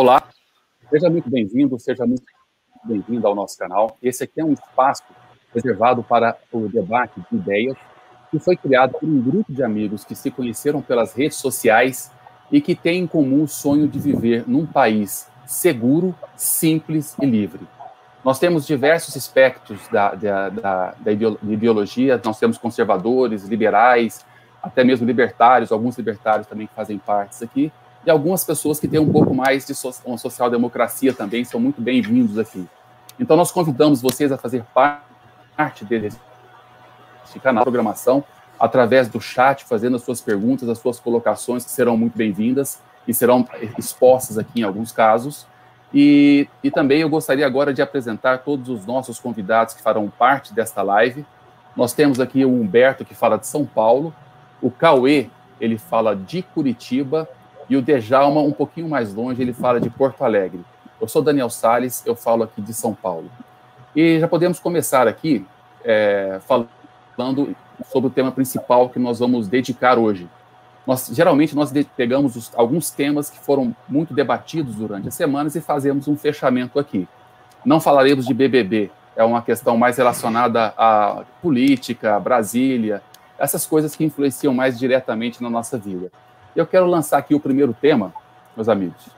[0.00, 0.22] Olá,
[0.88, 2.22] seja muito bem-vindo, seja muito
[2.82, 3.98] bem-vindo ao nosso canal.
[4.02, 5.02] Esse aqui é um espaço
[5.54, 7.76] reservado para o debate de ideias
[8.30, 12.10] que foi criado por um grupo de amigos que se conheceram pelas redes sociais
[12.50, 17.68] e que têm em comum o sonho de viver num país seguro, simples e livre.
[18.24, 24.24] Nós temos diversos aspectos da, da, da, da ideologia, nós temos conservadores, liberais,
[24.62, 27.70] até mesmo libertários, alguns libertários também fazem parte aqui,
[28.04, 31.80] e algumas pessoas que têm um pouco mais de so uma social-democracia também são muito
[31.80, 32.66] bem-vindos aqui.
[33.18, 36.18] Então, nós convidamos vocês a fazer parte desse
[37.42, 38.24] canal de programação
[38.58, 43.12] através do chat, fazendo as suas perguntas, as suas colocações, que serão muito bem-vindas e
[43.12, 43.46] serão
[43.78, 45.46] expostas aqui em alguns casos.
[45.92, 50.54] E, e também eu gostaria agora de apresentar todos os nossos convidados que farão parte
[50.54, 51.26] desta live.
[51.76, 54.14] Nós temos aqui o Humberto, que fala de São Paulo,
[54.62, 55.28] o Cauê,
[55.60, 57.28] ele fala de Curitiba,
[57.70, 60.60] e o Dejalma, um pouquinho mais longe, ele fala de Porto Alegre.
[61.00, 63.30] Eu sou Daniel Sales, eu falo aqui de São Paulo.
[63.94, 65.46] E já podemos começar aqui
[65.84, 66.40] é,
[67.16, 67.54] falando
[67.86, 70.28] sobre o tema principal que nós vamos dedicar hoje.
[70.84, 75.60] Nós, geralmente, nós pegamos os, alguns temas que foram muito debatidos durante as semanas e
[75.60, 77.08] fazemos um fechamento aqui.
[77.64, 83.00] Não falaremos de BBB, é uma questão mais relacionada à política, Brasília,
[83.38, 86.10] essas coisas que influenciam mais diretamente na nossa vida.
[86.54, 88.12] Eu quero lançar aqui o primeiro tema,
[88.56, 89.08] meus amigos,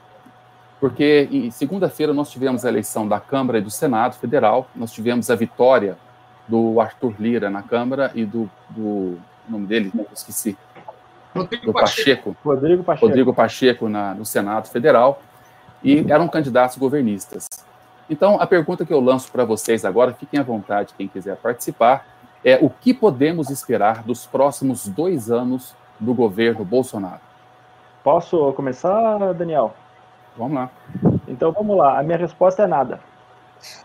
[0.79, 5.29] porque em segunda-feira nós tivemos a eleição da Câmara e do Senado Federal, nós tivemos
[5.29, 5.97] a vitória
[6.47, 9.17] do Arthur Lira na Câmara e do, do
[9.47, 10.57] nome dele, esqueci,
[11.33, 15.21] Rodrigo do Pacheco, Rodrigo Pacheco, Rodrigo Pacheco na, no Senado Federal,
[15.83, 17.47] e eram candidatos governistas.
[18.09, 22.05] Então, a pergunta que eu lanço para vocês agora, fiquem à vontade, quem quiser participar,
[22.43, 27.21] é o que podemos esperar dos próximos dois anos do governo Bolsonaro?
[28.03, 29.73] Posso começar, Daniel?
[30.37, 30.69] Vamos lá.
[31.27, 31.99] Então vamos lá.
[31.99, 32.99] A minha resposta é nada.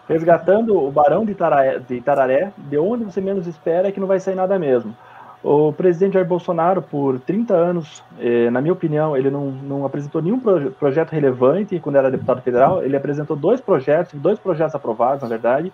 [0.08, 4.08] Resgatando o Barão de Itararé, de, Itararé, de onde você menos espera é que não
[4.08, 4.96] vai sair nada mesmo.
[5.42, 10.20] O presidente Jair Bolsonaro, por 30 anos, eh, na minha opinião, ele não, não apresentou
[10.20, 12.82] nenhum pro, projeto relevante quando era deputado federal.
[12.82, 15.72] Ele apresentou dois projetos, dois projetos aprovados, na verdade.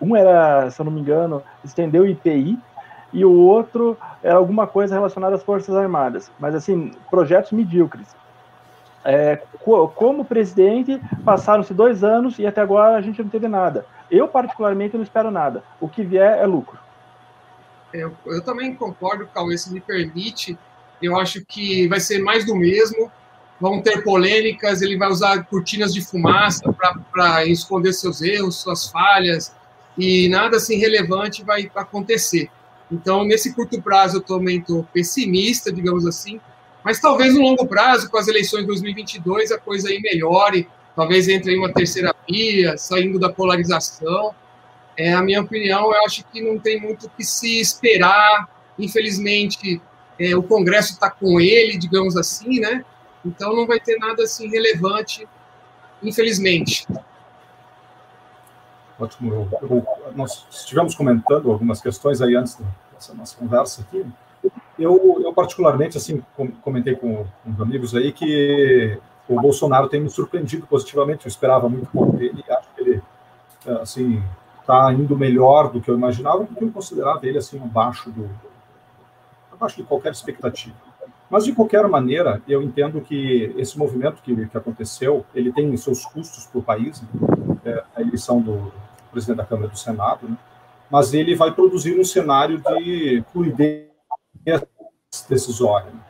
[0.00, 2.56] Um era, se eu não me engano, estender o IPI,
[3.12, 6.30] e o outro era alguma coisa relacionada às Forças Armadas.
[6.38, 8.08] Mas, assim, projetos medíocres.
[9.04, 9.40] É,
[9.94, 13.86] como presidente, passaram-se dois anos e até agora a gente não teve nada.
[14.10, 15.62] Eu, particularmente, não espero nada.
[15.80, 16.78] O que vier é lucro.
[17.92, 20.58] Eu, eu também concordo, Cauê, se me permite.
[21.00, 23.10] Eu acho que vai ser mais do mesmo.
[23.60, 26.72] Vão ter polêmicas, ele vai usar cortinas de fumaça
[27.12, 29.54] para esconder seus erros, suas falhas,
[29.98, 32.50] e nada assim relevante vai acontecer.
[32.90, 36.40] Então, nesse curto prazo, eu também estou pessimista, digamos assim,
[36.82, 41.28] mas talvez no longo prazo, com as eleições de 2022, a coisa aí melhore, talvez
[41.28, 44.34] entre em uma terceira via, saindo da polarização.
[44.96, 48.48] É a minha opinião, eu acho que não tem muito o que se esperar.
[48.78, 49.80] Infelizmente,
[50.18, 52.84] é, o Congresso está com ele, digamos assim, né?
[53.24, 55.28] Então não vai ter nada assim relevante,
[56.02, 56.86] infelizmente.
[59.00, 59.32] Ótimo.
[59.32, 62.58] Eu, eu, nós estivemos comentando algumas questões aí antes
[62.92, 64.04] dessa nossa conversa aqui.
[64.78, 66.22] Eu, eu particularmente, assim,
[66.62, 71.24] comentei com, com os amigos aí que o Bolsonaro tem me surpreendido positivamente.
[71.24, 73.02] Eu esperava muito pouco dele e acho que ele,
[73.80, 74.22] assim,
[74.60, 78.28] está indo melhor do que eu imaginava, porque eu considerava ele, assim, abaixo do
[79.52, 80.76] abaixo de qualquer expectativa.
[81.28, 86.04] Mas, de qualquer maneira, eu entendo que esse movimento que, que aconteceu, ele tem seus
[86.04, 87.08] custos para o país, né?
[87.64, 88.72] é, a eleição do,
[89.10, 90.36] presidente da Câmara do Senado, né?
[90.90, 93.88] mas ele vai produzir um cenário de fluidez
[95.28, 95.90] decisória.
[95.90, 96.00] Né?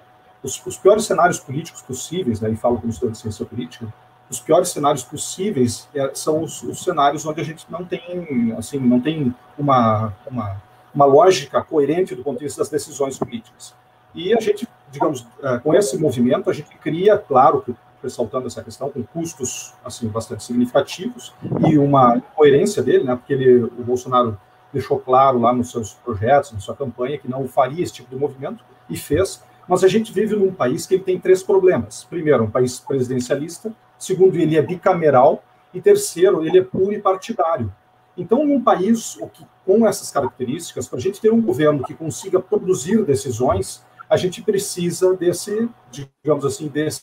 [0.43, 3.93] Os, os, piores cenários políticos possíveis, né, e falo como estudante de ciência política,
[4.31, 8.79] os piores cenários possíveis é, são os, os, cenários onde a gente não tem, assim,
[8.79, 10.63] não tem uma, uma,
[10.95, 13.75] uma lógica coerente do ponto de vista das decisões políticas.
[14.15, 17.65] E a gente, digamos, é, com esse movimento, a gente cria, claro,
[18.03, 21.35] ressaltando essa questão, com custos assim bastante significativos
[21.69, 24.39] e uma coerência dele, né, porque ele, o Bolsonaro
[24.73, 28.17] deixou claro lá nos seus projetos, na sua campanha, que não faria esse tipo de
[28.17, 29.43] movimento, e fez.
[29.69, 32.05] Mas a gente vive num país que tem três problemas.
[32.05, 33.73] Primeiro, um país presidencialista.
[33.99, 35.45] Segundo, ele é bicameral.
[35.73, 37.73] E terceiro, ele é pluripartidário.
[38.17, 39.19] Então, num país
[39.65, 44.43] com essas características, para a gente ter um governo que consiga produzir decisões, a gente
[44.43, 47.03] precisa desse, digamos assim, desse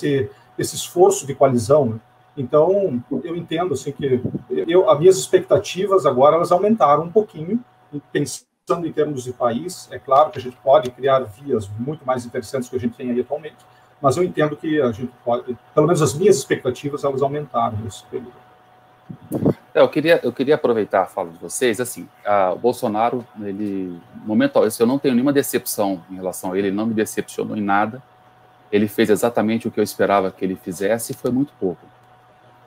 [0.00, 1.86] esse, esse esforço de coalizão.
[1.86, 2.00] Né?
[2.36, 7.62] Então, eu entendo assim que eu, as minhas expectativas agora elas aumentaram um pouquinho,
[8.12, 9.88] pensando em termos de país.
[9.90, 13.10] É claro que a gente pode criar vias muito mais interessantes que a gente tem
[13.10, 13.56] aí atualmente,
[14.00, 18.04] mas eu entendo que a gente pode, pelo menos as minhas expectativas, elas aumentaram nesse
[18.04, 18.32] período.
[19.74, 24.00] É, eu queria, eu queria aproveitar a fala de vocês, assim, a, o Bolsonaro, ele,
[24.24, 27.60] momento, eu não tenho nenhuma decepção em relação a ele, ele não me decepcionou em
[27.60, 28.02] nada,
[28.70, 31.84] ele fez exatamente o que eu esperava que ele fizesse e foi muito pouco.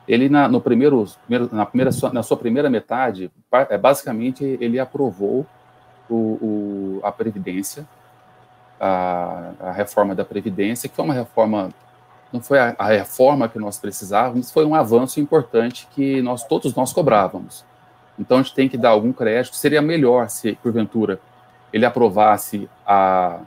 [0.08, 1.06] Ele, na, no primeiro,
[1.52, 3.32] na, primeira, na sua primeira metade,
[3.70, 5.46] é, basicamente, ele aprovou
[6.10, 7.88] o, o, a Previdência,
[8.80, 11.70] a, a, reforma da Previdência, que foi uma reforma,
[12.34, 16.76] não foi a, a, reforma que nós precisávamos, foi um avanço importante que nós todos
[16.76, 17.64] nós cobrávamos.
[18.20, 19.56] Então, a gente tem que dar algum crédito.
[19.56, 21.20] Seria melhor se, porventura,
[21.72, 23.40] ele aprovasse a,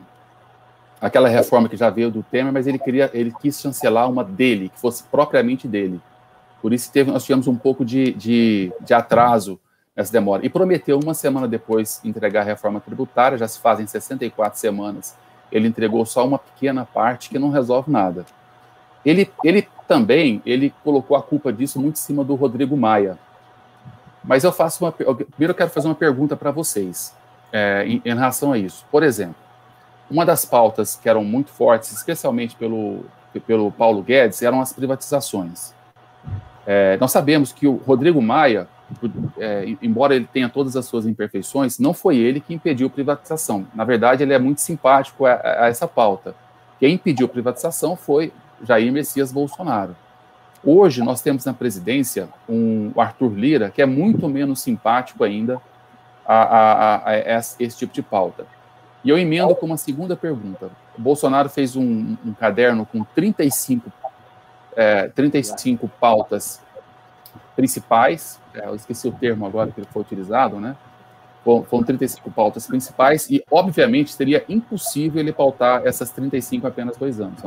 [1.00, 4.68] aquela reforma que já veio do Temer, mas ele queria, ele quis chancelar uma dele,
[4.68, 6.00] que fosse propriamente dele.
[6.62, 9.58] Por isso teve, nós tivemos um pouco de, de, de atraso
[9.94, 10.44] nessa demora.
[10.44, 15.14] E prometeu uma semana depois entregar a reforma tributária, já se fazem 64 semanas.
[15.50, 18.24] Ele entregou só uma pequena parte que não resolve nada.
[19.04, 23.16] Ele, ele também ele colocou a culpa disso muito em cima do Rodrigo Maia.
[24.24, 24.90] Mas eu faço uma.
[24.90, 27.14] Primeiro eu quero fazer uma pergunta para vocês
[27.52, 28.84] é, em, em relação a isso.
[28.90, 29.36] Por exemplo,
[30.10, 33.04] uma das pautas que eram muito fortes, especialmente pelo,
[33.46, 35.74] pelo Paulo Guedes, eram as privatizações.
[36.66, 38.68] É, nós sabemos que o Rodrigo Maia,
[39.38, 43.66] é, embora ele tenha todas as suas imperfeições, não foi ele que impediu privatização.
[43.74, 46.34] Na verdade, ele é muito simpático a, a essa pauta.
[46.78, 48.32] Quem impediu privatização foi
[48.62, 49.96] Jair Messias Bolsonaro.
[50.64, 55.60] Hoje, nós temos na presidência um Arthur Lira, que é muito menos simpático ainda
[56.26, 58.46] a, a, a esse tipo de pauta.
[59.06, 60.68] E eu emendo com uma segunda pergunta.
[60.98, 63.92] O Bolsonaro fez um, um caderno com 35,
[64.74, 66.60] é, 35 pautas
[67.54, 70.76] principais, é, eu esqueci o termo agora que foi utilizado, né?
[71.44, 77.38] Foram 35 pautas principais e, obviamente, seria impossível ele pautar essas 35 apenas dois anos.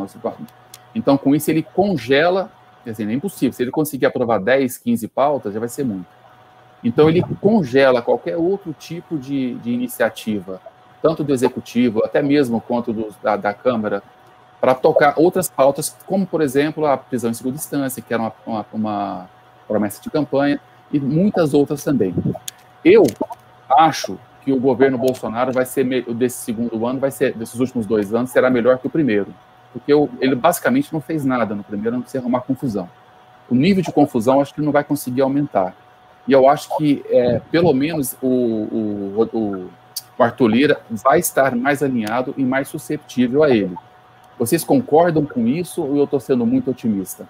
[0.95, 2.50] Então, com isso, ele congela,
[2.85, 3.51] quer dizer, é impossível.
[3.51, 6.07] Se ele conseguir aprovar 10, 15 pautas, já vai ser muito.
[6.81, 10.61] Então, ele congela qualquer outro tipo de, de iniciativa
[11.01, 14.04] tanto do executivo, até mesmo quanto do, da, da Câmara,
[14.60, 18.34] para tocar outras pautas, como, por exemplo, a prisão em segunda instância, que era uma,
[18.46, 19.30] uma, uma
[19.68, 20.60] promessa de campanha,
[20.92, 22.13] e muitas outras também.
[22.84, 23.04] Eu
[23.78, 28.13] acho que o governo Bolsonaro vai ser, desse segundo ano, vai ser, desses últimos dois
[28.13, 29.34] anos, será melhor que o primeiro.
[29.72, 32.90] Porque ele basicamente não fez nada no primeiro, não precisa arrumar confusão.
[33.50, 35.75] O nível de confusão, acho que não vai conseguir aumentar.
[36.28, 39.69] E eu acho que, é, pelo menos, o, o, o
[40.19, 43.75] o vai estar mais alinhado e mais susceptível a ele.
[44.38, 47.27] Vocês concordam com isso ou eu estou sendo muito otimista?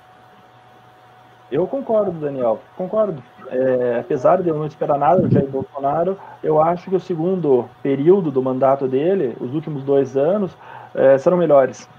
[1.51, 3.23] Eu concordo, Daniel, concordo.
[3.51, 7.67] É, apesar de eu não esperar nada do Jair Bolsonaro, eu acho que o segundo
[7.81, 10.55] período do mandato dele, os últimos dois anos,
[10.93, 11.89] é, serão melhores.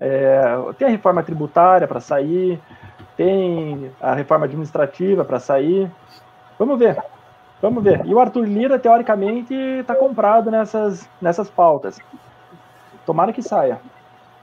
[0.00, 0.40] É,
[0.78, 2.58] tem a reforma tributária para sair,
[3.16, 5.90] tem a reforma administrativa para sair.
[6.58, 6.96] Vamos ver.
[7.60, 8.04] Vamos ver.
[8.04, 11.98] E o Arthur Lira, teoricamente, está comprado nessas, nessas pautas.
[13.04, 13.80] Tomara que saia.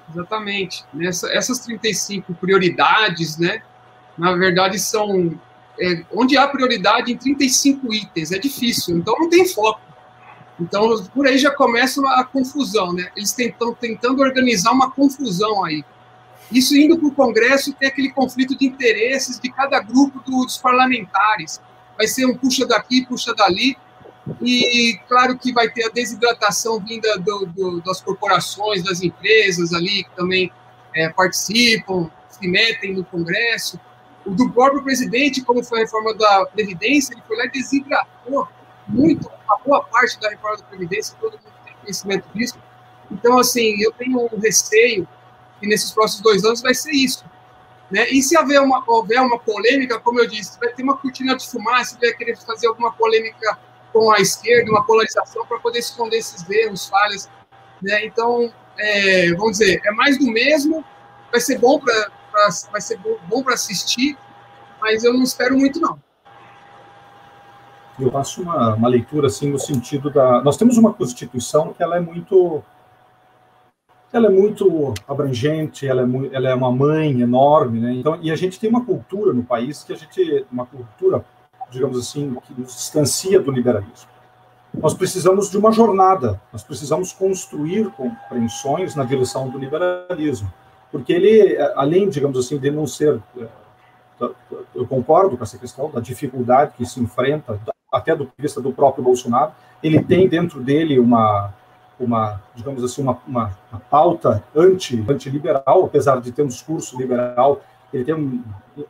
[0.10, 0.84] Exatamente.
[0.94, 3.62] Nessa, essas 35 prioridades, né?
[4.18, 5.38] Na verdade, são.
[5.80, 9.82] É, onde há prioridade em 35 itens, é difícil, então não tem foco.
[10.60, 13.10] Então, por aí já começa a confusão, né?
[13.16, 15.84] Eles estão tentando organizar uma confusão aí.
[16.52, 21.60] Isso indo para o Congresso tem aquele conflito de interesses de cada grupo dos parlamentares
[21.98, 23.78] vai ser um puxa daqui, puxa dali,
[24.42, 30.04] e claro que vai ter a desidratação vinda do, do, das corporações, das empresas ali,
[30.06, 30.52] que também
[30.96, 33.80] é, participam, se metem no Congresso.
[34.26, 38.48] O do próprio presidente, como foi a reforma da Previdência, ele foi lá e desidratou
[38.88, 42.58] muito, a boa parte da reforma da Previdência, todo mundo tem conhecimento disso.
[43.12, 45.08] Então, assim, eu tenho um receio
[45.60, 47.26] que nesses próximos dois anos vai ser isso.
[47.94, 48.10] Né?
[48.10, 51.48] E se houver uma, houver uma polêmica, como eu disse, vai ter uma cortina de
[51.48, 53.56] fumaça, vai querer fazer alguma polêmica
[53.94, 57.30] com a esquerda, uma polarização para poder esconder esses erros, falhas.
[57.80, 58.04] Né?
[58.04, 60.84] Então, é, vamos dizer, é mais do mesmo,
[61.32, 62.10] vai ser bom para
[62.72, 64.18] vai ser bom para assistir,
[64.82, 66.00] mas eu não espero muito não.
[68.00, 71.98] Eu faço uma, uma leitura assim no sentido da nós temos uma constituição que ela
[71.98, 72.64] é muito
[74.14, 77.94] ela é muito abrangente, ela é, muito, ela é uma mãe enorme, né?
[77.94, 81.26] Então, e a gente tem uma cultura no país que a gente, uma cultura,
[81.72, 84.08] digamos assim, que nos distancia do liberalismo.
[84.72, 90.52] Nós precisamos de uma jornada, nós precisamos construir compreensões na direção do liberalismo,
[90.92, 93.48] porque ele, além, digamos assim, de não ser, é,
[94.76, 97.60] eu concordo com essa questão da dificuldade que se enfrenta,
[97.92, 101.52] até do ponto de vista do próprio Bolsonaro, ele tem dentro dele uma
[102.00, 107.62] uma digamos assim, uma, uma, uma pauta anti, anti-liberal, apesar de ter um discurso liberal,
[107.94, 108.44] ele tem um,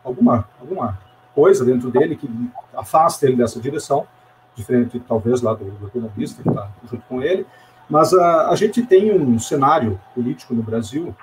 [0.03, 1.00] alguma, alguma
[1.36, 2.29] coisa dentro dele que
[2.74, 4.07] afasta ele dessa direção,
[4.55, 7.45] diferente talvez lá do, do economista que está junto com ele,
[7.89, 11.15] mas a, a gente tem um cenário político no Brasil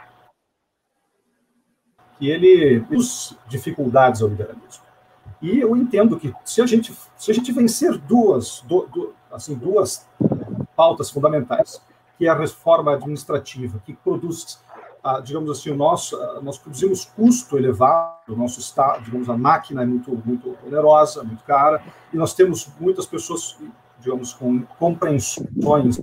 [2.18, 4.84] que ele os dificuldades ao liberalismo.
[5.40, 9.54] E eu entendo que se a gente se a gente vencer duas do, do, assim
[9.54, 10.06] duas
[10.80, 11.78] pautas fundamentais,
[12.16, 14.58] que é a reforma administrativa, que produz
[15.04, 19.36] ah, digamos assim, o nosso, ah, nós produzimos custo elevado, o nosso estado, digamos, a
[19.36, 21.82] máquina é muito, muito onerosa, muito cara,
[22.12, 23.58] e nós temos muitas pessoas,
[23.98, 26.00] digamos, com compreensões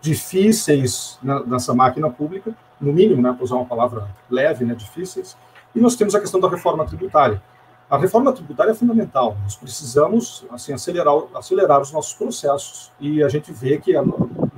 [0.00, 5.36] difíceis nessa máquina pública, no mínimo, né, para usar uma palavra leve, né, difíceis,
[5.74, 7.42] e nós temos a questão da reforma tributária.
[7.90, 9.36] A reforma tributária é fundamental.
[9.42, 13.92] Nós precisamos assim acelerar, acelerar os nossos processos e a gente vê que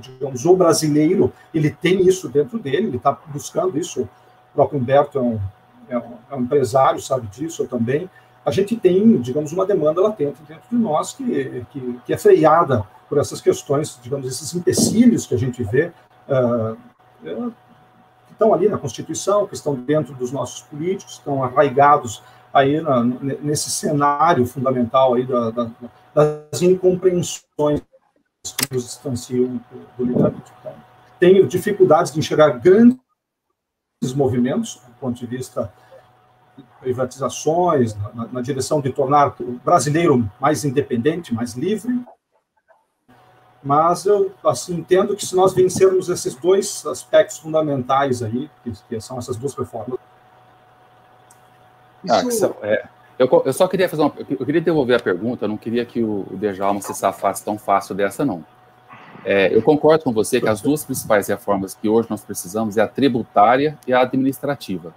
[0.00, 4.02] digamos o brasileiro ele tem isso dentro dele, ele está buscando isso.
[4.02, 4.08] O
[4.54, 5.40] próprio Humberto é um,
[5.88, 8.10] é um, é um empresário, sabe disso também.
[8.44, 12.84] A gente tem, digamos, uma demanda latente dentro de nós que, que, que é freada
[13.08, 15.90] por essas questões, digamos, esses empecilhos que a gente vê
[16.28, 16.76] uh,
[17.22, 22.22] que estão ali na Constituição, que estão dentro dos nossos políticos, estão arraigados
[22.52, 25.70] aí na, nesse cenário fundamental aí da, da,
[26.14, 27.80] das incompreensões
[28.42, 29.60] que nos distanciam
[29.96, 30.42] do liberalismo.
[30.60, 30.74] Então,
[31.18, 32.98] tenho dificuldades de enxergar grandes
[34.14, 35.72] movimentos do ponto de vista
[36.56, 42.04] de privatizações, na, na direção de tornar o brasileiro mais independente, mais livre,
[43.62, 49.00] mas eu assim entendo que se nós vencermos esses dois aspectos fundamentais aí, que, que
[49.00, 49.98] são essas duas reformas,
[52.10, 52.22] Ah,
[52.62, 52.84] é,
[53.18, 54.12] eu, eu, só queria fazer uma.
[54.28, 57.94] Eu queria devolver a pergunta, eu não queria que o, Dejalma se safasse tão fácil
[57.94, 58.44] dessa, não.
[59.24, 62.82] É, eu concordo com você que as duas principais reformas que hoje nós precisamos é
[62.82, 64.92] a tributária e a administrativa.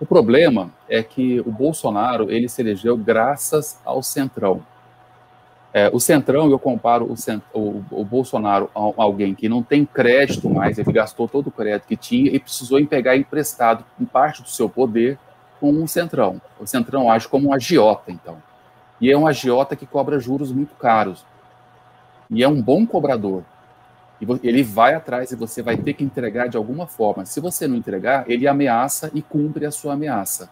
[0.00, 4.62] O problema é que o Bolsonaro ele se elegeu graças ao Centrão.
[5.74, 10.48] É, o Centrão, eu comparo o, o, o, Bolsonaro a alguém que não tem crédito
[10.48, 14.48] mais, ele gastou todo o crédito que tinha e precisou pegar emprestado em parte do
[14.48, 15.18] seu poder
[15.60, 16.40] com um centrão.
[16.58, 18.42] O centrão age como um agiota, então.
[19.00, 21.24] E é um agiota que cobra juros muito caros.
[22.30, 23.42] E é um bom cobrador.
[24.20, 27.24] E ele vai atrás e você vai ter que entregar de alguma forma.
[27.24, 30.50] Se você não entregar, ele ameaça e cumpre a sua ameaça.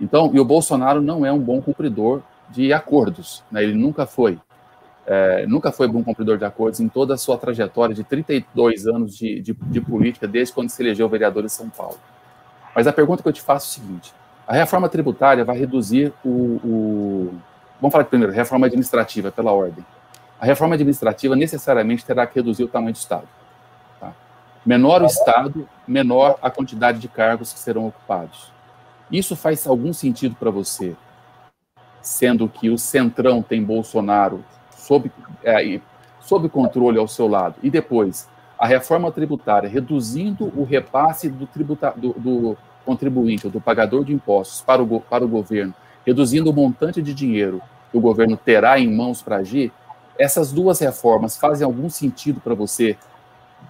[0.00, 3.42] Então, e o Bolsonaro não é um bom cumpridor de acordos.
[3.50, 3.62] Né?
[3.62, 4.38] Ele nunca foi.
[5.06, 9.16] É, nunca foi bom cumpridor de acordos em toda a sua trajetória de 32 anos
[9.16, 11.98] de, de, de política, desde quando se elegeu vereador em São Paulo.
[12.74, 14.14] Mas a pergunta que eu te faço é o seguinte:
[14.46, 17.34] a reforma tributária vai reduzir o, o.
[17.80, 19.84] Vamos falar primeiro, reforma administrativa, pela ordem.
[20.40, 23.28] A reforma administrativa necessariamente terá que reduzir o tamanho do Estado.
[24.00, 24.12] Tá?
[24.66, 28.52] Menor o Estado, menor a quantidade de cargos que serão ocupados.
[29.10, 30.96] Isso faz algum sentido para você,
[32.00, 34.44] sendo que o Centrão tem Bolsonaro
[34.76, 35.12] sob,
[35.44, 35.80] é,
[36.20, 41.92] sob controle ao seu lado, e depois a reforma tributária reduzindo o repasse do, tributa,
[41.96, 45.74] do, do contribuinte ou do pagador de impostos para o, para o governo,
[46.06, 49.72] reduzindo o montante de dinheiro que o governo terá em mãos para agir,
[50.18, 52.96] essas duas reformas fazem algum sentido para você,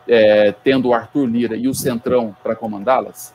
[0.08, 3.34] é, tendo o Arthur Lira e o Centrão para comandá-las?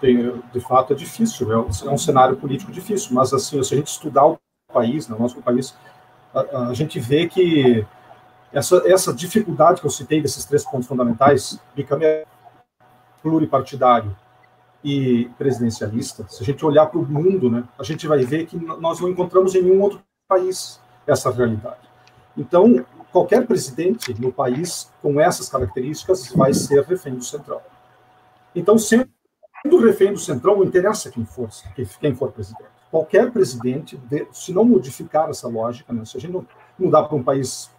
[0.00, 3.74] Tem, de fato, é difícil, é um, é um, cenário político difícil, mas assim, se
[3.74, 4.38] a gente estudar o
[4.72, 5.76] país, né, nosso país,
[6.34, 7.86] a, a gente vê que
[8.52, 12.24] essa, essa dificuldade que eu citei desses três pontos fundamentais, bicameral,
[13.24, 14.14] pluripartidário
[14.84, 18.54] e presidencialista, se a gente olhar para o mundo, né, a gente vai ver que
[18.54, 21.88] nós não encontramos em nenhum outro país essa realidade.
[22.36, 27.62] Então, qualquer presidente no país com essas características vai ser refém do central.
[28.54, 29.08] Então, sendo
[29.80, 31.48] refém do central, não interessa quem for,
[31.98, 32.68] quem for presidente.
[32.90, 33.98] Qualquer presidente,
[34.32, 36.46] se não modificar essa lógica, né, se a gente não
[36.78, 37.70] mudar para um país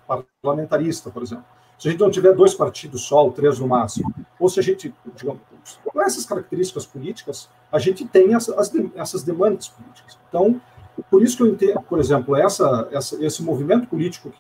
[0.42, 1.46] parlamentarista, por exemplo,
[1.78, 4.64] se a gente não tiver dois partidos só, ou três no máximo, ou se a
[4.64, 5.42] gente, digamos,
[5.84, 10.18] com essas características políticas, a gente tem essa, as, essas demandas políticas.
[10.30, 10.62] Então,
[11.10, 14.32] por isso que eu entendo, por exemplo, essa, essa, esse movimento político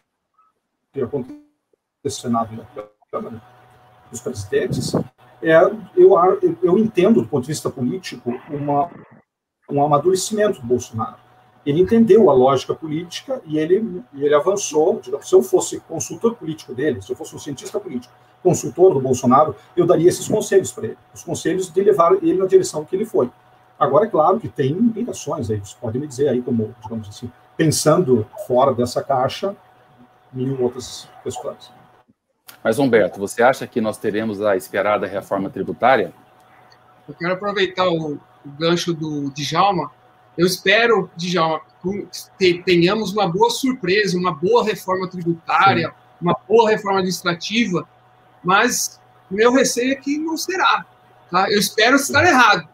[0.93, 1.37] que acontece
[2.03, 2.65] no Senado e na
[3.11, 3.41] Câmara
[4.09, 4.93] dos presidentes,
[5.41, 5.57] é,
[5.95, 6.15] eu,
[6.63, 8.89] eu entendo, do ponto de vista político, uma,
[9.69, 11.24] um amadurecimento do Bolsonaro
[11.65, 15.01] ele entendeu a lógica política e ele, ele avançou.
[15.21, 19.55] Se eu fosse consultor político dele, se eu fosse um cientista político, consultor do Bolsonaro,
[19.75, 23.05] eu daria esses conselhos para ele, os conselhos de levar ele na direção que ele
[23.05, 23.31] foi.
[23.79, 27.31] Agora, é claro que tem implicações aí, você pode me dizer aí como, digamos assim,
[27.57, 29.55] pensando fora dessa caixa,
[30.31, 31.71] mil outras questões.
[32.63, 36.13] Mas, Humberto, você acha que nós teremos a esperada reforma tributária?
[37.07, 39.91] Eu quero aproveitar o, o gancho do Djalma.
[40.37, 41.61] Eu espero, Djalma,
[42.37, 45.93] que tenhamos uma boa surpresa, uma boa reforma tributária, Sim.
[46.21, 47.87] uma boa reforma administrativa,
[48.43, 48.99] mas
[49.29, 50.85] meu receio é que não será.
[51.31, 51.49] Tá?
[51.51, 52.67] Eu espero estar errado.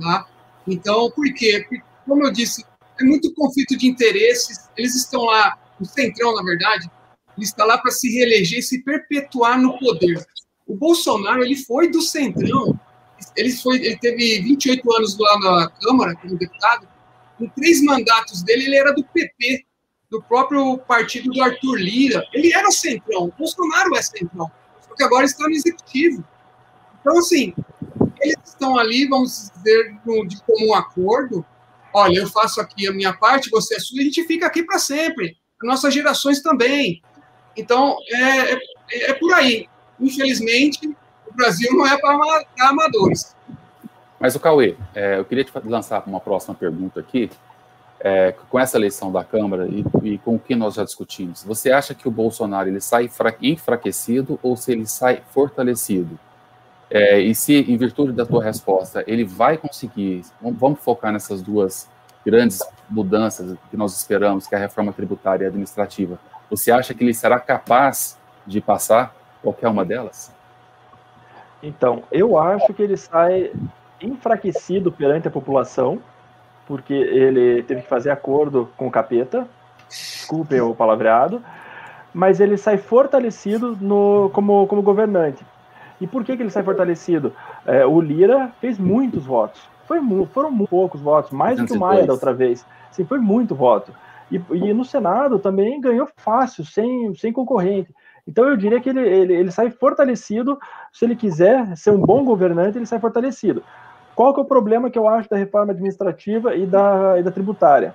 [0.00, 0.26] Tá?
[0.66, 1.64] Então, por quê?
[1.68, 2.64] Porque, como eu disse,
[3.00, 4.68] é muito conflito de interesses.
[4.76, 6.90] Eles estão lá, o Centrão, na verdade,
[7.36, 10.24] ele está lá para se reeleger e se perpetuar no poder.
[10.66, 12.78] O Bolsonaro, ele foi do Centrão,
[13.36, 16.88] ele, foi, ele teve 28 anos lá na Câmara, como deputado,
[17.40, 19.64] em três mandatos dele, ele era do PP,
[20.10, 22.24] do próprio partido do Arthur Lira.
[22.32, 24.50] Ele era Centrão, o Bolsonaro é Centrão,
[24.86, 26.24] só que agora está no Executivo.
[27.00, 27.54] Então, assim,
[28.20, 29.96] eles estão ali, vamos dizer,
[30.26, 31.44] de comum acordo.
[31.94, 34.78] Olha, eu faço aqui a minha parte, você a sua, a gente fica aqui para
[34.78, 35.36] sempre.
[35.60, 37.02] As nossas gerações também.
[37.56, 38.58] Então, é, é,
[39.10, 39.66] é por aí.
[39.98, 40.94] Infelizmente,
[41.30, 42.18] o Brasil não é para
[42.60, 43.34] amadores.
[44.18, 47.30] Mas o Cauê, é, eu queria te lançar uma próxima pergunta aqui.
[48.02, 51.70] É, com essa eleição da Câmara e, e, com o que nós já discutimos, você
[51.70, 53.10] acha que o Bolsonaro ele sai
[53.42, 56.18] enfraquecido ou se ele sai fortalecido?
[56.90, 61.90] É, e se, em virtude da tua resposta, ele vai conseguir, vamos focar nessas duas
[62.24, 66.18] grandes mudanças que nós esperamos, que é a reforma tributária e administrativa,
[66.48, 70.32] você acha que ele será capaz de passar qualquer uma delas?
[71.62, 73.52] Então, eu acho que ele sai
[74.00, 75.98] enfraquecido perante a população,
[76.66, 79.46] porque ele teve que fazer acordo com o capeta,
[79.88, 81.42] desculpem o palavreado,
[82.14, 85.44] mas ele sai fortalecido no, como, como governante.
[86.00, 87.32] E por que, que ele sai fortalecido?
[87.66, 89.60] É, o Lira fez muitos votos.
[89.86, 90.00] Foi,
[90.32, 92.64] foram poucos votos, mais do que o Maia da outra vez.
[92.90, 93.92] Sim, foi muito voto.
[94.30, 97.92] E, e, no Senado também ganhou fácil, sem, sem concorrente.
[98.30, 100.56] Então eu diria que ele, ele, ele sai fortalecido.
[100.92, 103.60] Se ele quiser ser um bom governante, ele sai fortalecido.
[104.14, 107.32] Qual que é o problema que eu acho da reforma administrativa e da, e da
[107.32, 107.92] tributária?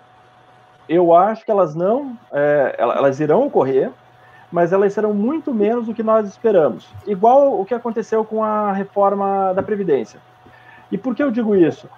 [0.89, 3.89] Eu acho que elas não, é, elas irão ocorrer,
[4.51, 6.89] mas elas serão muito menos do que nós esperamos.
[7.07, 10.19] Igual o que aconteceu com a reforma da Previdência.
[10.91, 11.89] E por que eu digo isso?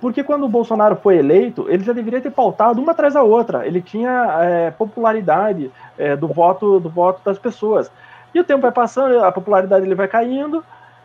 [0.00, 3.66] Porque quando o Bolsonaro foi eleito, ele já deveria ter pautado uma atrás da outra.
[3.66, 7.90] Ele tinha é, popularidade é, do voto do voto das pessoas.
[8.34, 10.64] E o tempo vai passando, a popularidade dele vai caindo.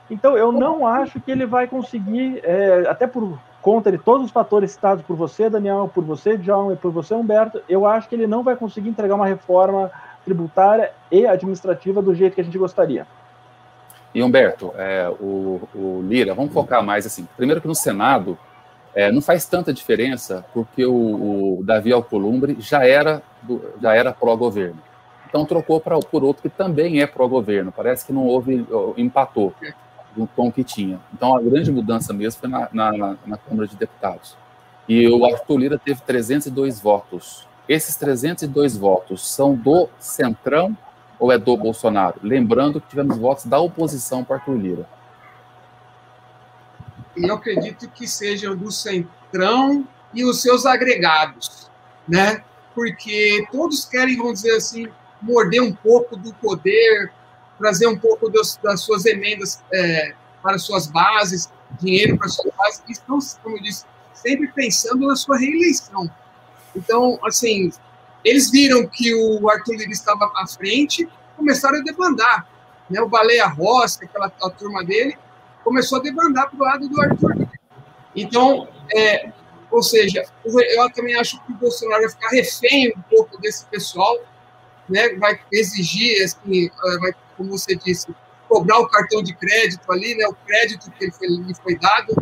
[0.10, 4.32] Então eu não acho que ele vai conseguir, é, até por conta de todos os
[4.32, 8.16] fatores citados por você, Daniel, por você, John e por você, Humberto, eu acho que
[8.16, 9.92] ele não vai conseguir entregar uma reforma
[10.26, 13.06] tributária e administrativa do jeito que a gente gostaria.
[14.14, 17.28] E Humberto, é, o, o, Lira, vamos focar mais assim.
[17.38, 18.38] Primeiro que no Senado
[18.94, 23.22] é, não faz tanta diferença, porque o, o Davi Alcolumbre já era
[23.82, 24.82] já era pró-governo.
[25.28, 27.72] Então trocou pra, por outro que também é pró-governo.
[27.72, 28.66] Parece que não houve,
[28.98, 29.54] empatou
[30.36, 31.00] com o que tinha.
[31.14, 34.36] Então a grande mudança mesmo foi na, na, na Câmara de Deputados.
[34.88, 40.76] E o Arthur Lira teve 302 votos esses 302 votos são do Centrão
[41.20, 42.20] ou é do Bolsonaro?
[42.24, 44.90] Lembrando que tivemos votos da oposição para Arthur Lira.
[47.22, 51.70] Eu acredito que sejam do Centrão e os seus agregados,
[52.08, 52.44] né?
[52.74, 54.88] Porque todos querem, vamos dizer assim,
[55.22, 57.12] morder um pouco do poder,
[57.58, 62.84] trazer um pouco das, das suas emendas é, para suas bases, dinheiro para suas bases,
[62.88, 66.10] e estão, como eu disse, sempre pensando na sua reeleição.
[66.76, 67.72] Então, assim,
[68.24, 72.48] eles viram que o Arthur Lira estava à frente, começaram a debandar.
[72.90, 73.02] Né?
[73.02, 75.18] O Baleia Rossi, aquela a turma dele,
[75.70, 77.48] começou a debandar para o lado do Arthur.
[78.16, 79.32] Então, é,
[79.70, 84.18] ou seja, eu também acho que o Bolsonaro vai ficar refém um pouco desse pessoal,
[84.90, 85.10] né?
[85.18, 88.08] vai exigir, assim, vai, como você disse,
[88.48, 90.26] cobrar o cartão de crédito ali, né?
[90.26, 92.16] o crédito que ele foi, lhe foi dado,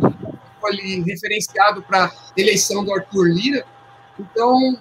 [0.60, 3.64] foi referenciado para a eleição do Arthur Lira,
[4.20, 4.78] então,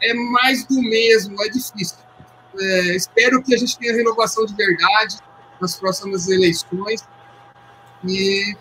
[0.00, 1.98] é mais do mesmo, é difícil.
[2.60, 5.16] É, espero que a gente tenha renovação de verdade
[5.60, 7.02] nas próximas eleições
[8.04, 8.56] e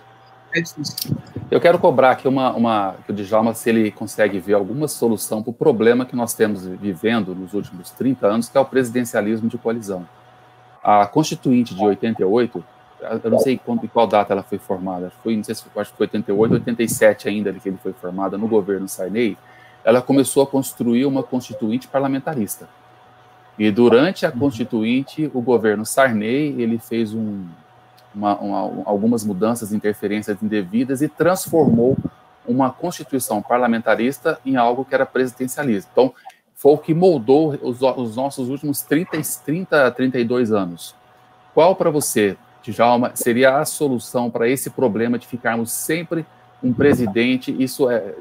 [0.54, 1.16] é difícil.
[1.50, 5.42] Eu quero cobrar aqui uma, uma que o Djalma, se ele consegue ver alguma solução
[5.42, 9.48] para o problema que nós temos vivendo nos últimos 30 anos, que é o presidencialismo
[9.48, 10.08] de coalizão.
[10.84, 12.64] A Constituinte de 88,
[13.24, 15.92] eu não sei quando, em qual data ela foi formada, foi, não sei se acho
[15.92, 19.38] que foi 88, 87 ainda que ele foi formada no governo Sarney,
[19.84, 22.68] ela começou a construir uma constituinte parlamentarista.
[23.58, 27.46] E durante a constituinte, o governo Sarney ele fez um,
[28.14, 31.98] uma, uma, algumas mudanças, interferências indevidas e transformou
[32.48, 35.90] uma constituição parlamentarista em algo que era presidencialista.
[35.92, 36.14] Então,
[36.56, 40.96] foi o que moldou os, os nossos últimos 30, 30, 32 anos.
[41.54, 46.26] qual para você, Djalma, seria a solução para esse problema de ficarmos sempre
[46.64, 48.16] um presidente, isso é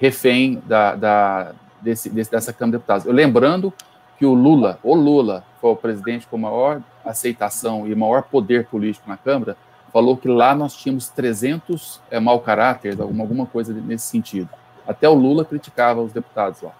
[0.00, 3.06] refém da, da desse, desse, dessa Câmara de Deputados.
[3.06, 3.72] Eu, lembrando
[4.18, 9.08] que o Lula, o Lula, foi o presidente com maior aceitação e maior poder político
[9.08, 9.56] na Câmara,
[9.92, 14.48] falou que lá nós tínhamos 300 é, mau caráter, alguma, alguma coisa nesse sentido.
[14.86, 16.72] Até o Lula criticava os deputados lá.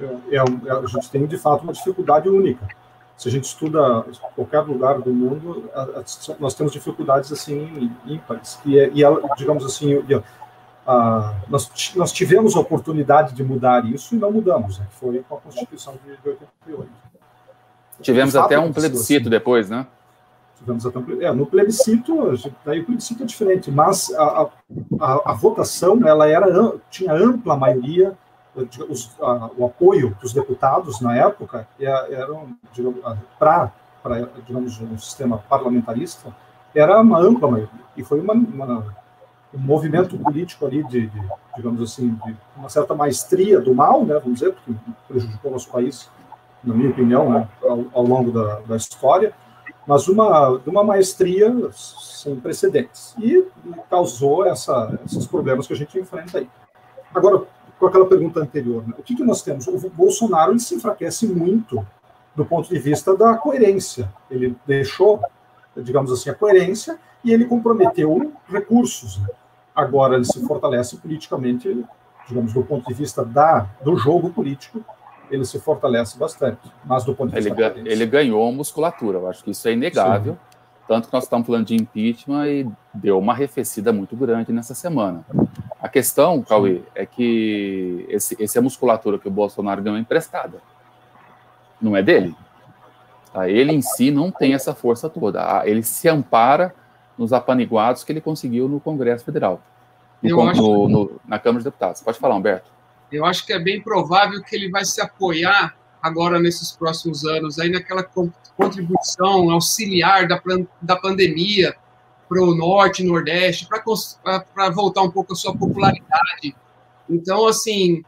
[0.00, 2.66] É, é, a gente tem, de fato, uma dificuldade única.
[3.16, 5.70] Se a gente estuda qualquer lugar do mundo,
[6.40, 8.58] nós temos dificuldades, assim, ímpares.
[8.66, 9.02] E, é, e
[9.36, 10.02] digamos assim,
[10.86, 14.86] a, nós, nós tivemos a oportunidade de mudar isso e não mudamos, né?
[14.90, 16.90] foi com a Constituição de 88.
[18.00, 19.30] Tivemos até um plebiscito assim.
[19.30, 19.86] depois, né?
[20.58, 22.12] Tivemos até um, é, no plebiscito,
[22.66, 24.48] aí o plebiscito é diferente, mas a,
[25.00, 28.16] a, a votação ela era, tinha ampla maioria,
[28.88, 32.56] os, a, o apoio dos deputados na época eram,
[33.38, 33.72] para,
[34.46, 36.34] digamos, um sistema parlamentarista,
[36.74, 39.01] era uma ampla maioria, e foi uma, uma
[39.54, 41.22] um movimento político ali de, de,
[41.56, 44.72] digamos assim, de uma certa maestria do mal, né, vamos dizer, porque
[45.06, 46.08] prejudicou nosso país,
[46.64, 49.32] na minha opinião, né, ao, ao longo da, da história,
[49.86, 53.14] mas uma, uma maestria sem precedentes.
[53.18, 53.44] E
[53.90, 56.48] causou essa, esses problemas que a gente enfrenta aí.
[57.14, 57.42] Agora,
[57.78, 59.66] com aquela pergunta anterior, né, o que, que nós temos?
[59.66, 61.84] O Bolsonaro ele se enfraquece muito
[62.34, 64.08] do ponto de vista da coerência.
[64.30, 65.20] Ele deixou,
[65.76, 69.18] digamos assim, a coerência e ele comprometeu recursos.
[69.18, 69.28] Né?
[69.74, 71.84] Agora ele se fortalece politicamente,
[72.28, 74.84] digamos, do ponto de vista da, do jogo político,
[75.30, 76.60] ele se fortalece bastante.
[76.84, 77.74] Mas do ponto de vista.
[77.76, 80.34] Ele, ele ganhou musculatura, eu acho que isso é inegável.
[80.34, 80.52] Sim.
[80.86, 85.24] Tanto que nós estamos falando de impeachment e deu uma arrefecida muito grande nessa semana.
[85.80, 90.58] A questão, Cauê, é que esse, essa é musculatura que o Bolsonaro ganhou emprestada.
[91.80, 92.34] Não é dele.
[93.32, 93.48] Tá?
[93.48, 95.40] Ele em si não tem essa força toda.
[95.40, 96.74] Ah, ele se ampara
[97.22, 99.62] nos apaniguados que ele conseguiu no Congresso Federal,
[100.20, 100.60] no, acho...
[100.60, 102.02] no, no, na Câmara dos Deputados.
[102.02, 102.70] Pode falar, Humberto.
[103.10, 107.60] Eu acho que é bem provável que ele vai se apoiar agora nesses próximos anos
[107.60, 108.02] aí naquela
[108.56, 110.42] contribuição auxiliar da,
[110.80, 111.76] da pandemia
[112.28, 116.56] para o norte, nordeste, para voltar um pouco a sua popularidade.
[117.08, 118.02] Então, assim,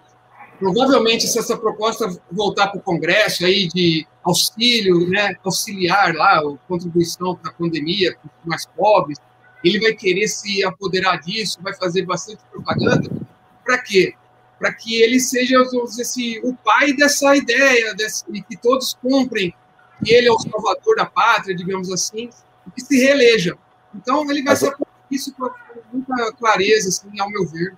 [0.59, 7.37] provavelmente se essa proposta voltar para o Congresso aí de auxílio, né, auxiliar lá, contribuição
[7.37, 9.19] para a pandemia, para os mais pobres,
[9.63, 13.11] ele vai querer se apoderar disso, vai fazer bastante propaganda.
[13.65, 14.15] Para quê?
[14.59, 15.63] Para que ele seja
[15.99, 19.55] esse, o pai dessa ideia, desse, e que todos cumprem,
[20.05, 22.29] que ele é o salvador da pátria, digamos assim,
[22.67, 23.57] e que se reeleja.
[23.95, 24.61] Então, ele vai Mas...
[24.61, 24.75] ser
[25.11, 25.51] isso com
[25.93, 27.75] muita clareza, assim, ao meu ver.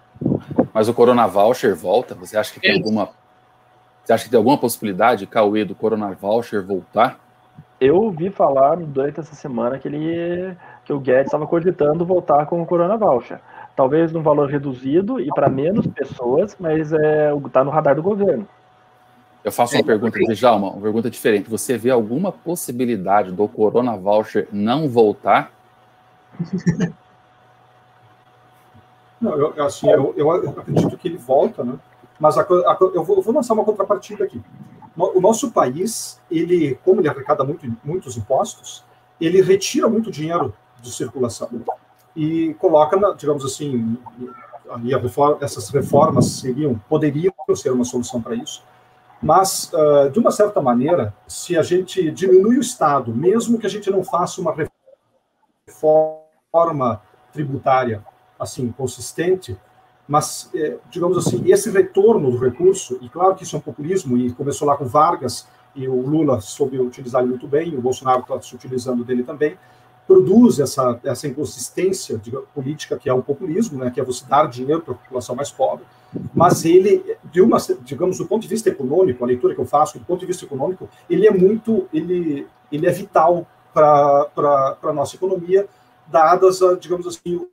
[0.72, 2.14] Mas o Corona Voucher volta?
[2.14, 2.74] Você acha que tem é.
[2.74, 3.10] alguma.
[4.04, 7.18] Você acha que tem alguma possibilidade, Cauê, do Corona Voucher voltar?
[7.80, 12.62] Eu ouvi falar durante essa semana que ele que o Guedes estava cogitando voltar com
[12.62, 13.40] o Corona Voucher.
[13.74, 18.48] Talvez num valor reduzido e para menos pessoas, mas é, está no radar do governo.
[19.44, 21.50] Eu faço uma pergunta, Djalma, uma pergunta diferente.
[21.50, 25.52] Você vê alguma possibilidade do Corona Voucher não voltar?
[29.20, 31.78] Não, eu, assim, eu, eu acredito que ele volta, né?
[32.18, 34.42] Mas a, a, eu, vou, eu, vou, lançar uma contrapartida aqui.
[34.96, 38.82] O nosso país, ele, como ele arrecada muito, muitos impostos,
[39.20, 41.48] ele retira muito dinheiro de circulação
[42.14, 43.98] e coloca, na, digamos assim,
[45.00, 48.64] reforma, essas reformas seriam, poderiam ser uma solução para isso.
[49.22, 53.70] Mas, uh, de uma certa maneira, se a gente diminui o Estado, mesmo que a
[53.70, 54.54] gente não faça uma
[55.66, 57.02] reforma
[57.32, 58.02] tributária
[58.38, 59.56] assim consistente,
[60.08, 64.16] mas é, digamos assim esse retorno do recurso e claro que isso é um populismo
[64.16, 68.20] e começou lá com Vargas e o Lula soube utilizar ele muito bem, o Bolsonaro
[68.20, 69.58] está se utilizando dele também,
[70.06, 72.20] produz essa essa inconsistência
[72.54, 75.50] política que é o populismo, né, que é você dar dinheiro para a população mais
[75.50, 75.84] pobre,
[76.32, 79.98] mas ele de uma digamos do ponto de vista econômico, a leitura que eu faço
[79.98, 85.16] do ponto de vista econômico, ele é muito ele ele é vital para a nossa
[85.16, 85.66] economia
[86.06, 87.44] dadas digamos assim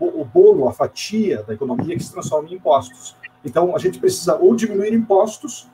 [0.00, 3.16] o, bolo, a fatia da economia que se transforma em impostos.
[3.44, 5.68] Então, a gente precisa ou diminuir impostos,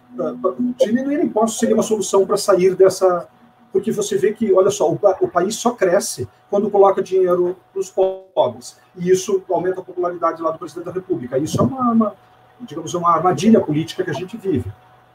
[0.79, 3.29] diminuir impostos seria uma solução para sair dessa.
[3.73, 7.81] Porque você vê que, olha só, o, o país só cresce quando coloca dinheiro para
[7.81, 8.79] os pobres.
[8.95, 11.39] E isso aumenta a popularidade lá do presidente da República.
[11.39, 12.17] Isso é uma, uma
[12.61, 14.71] digamos, uma armadilha política que a gente vive.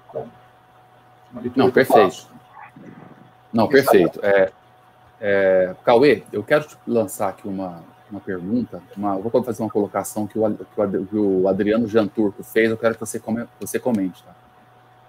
[0.10, 0.28] Então,
[1.56, 2.28] Não, perfeito.
[3.54, 4.20] Não, perfeito.
[4.24, 4.52] É,
[5.20, 10.28] é, Cauê, eu quero te lançar aqui uma, uma pergunta, uma, vou fazer uma colocação
[10.28, 10.56] que o,
[11.06, 14.24] que o Adriano Janturco fez, eu quero que você, come, você comente.
[14.24, 14.34] Tá?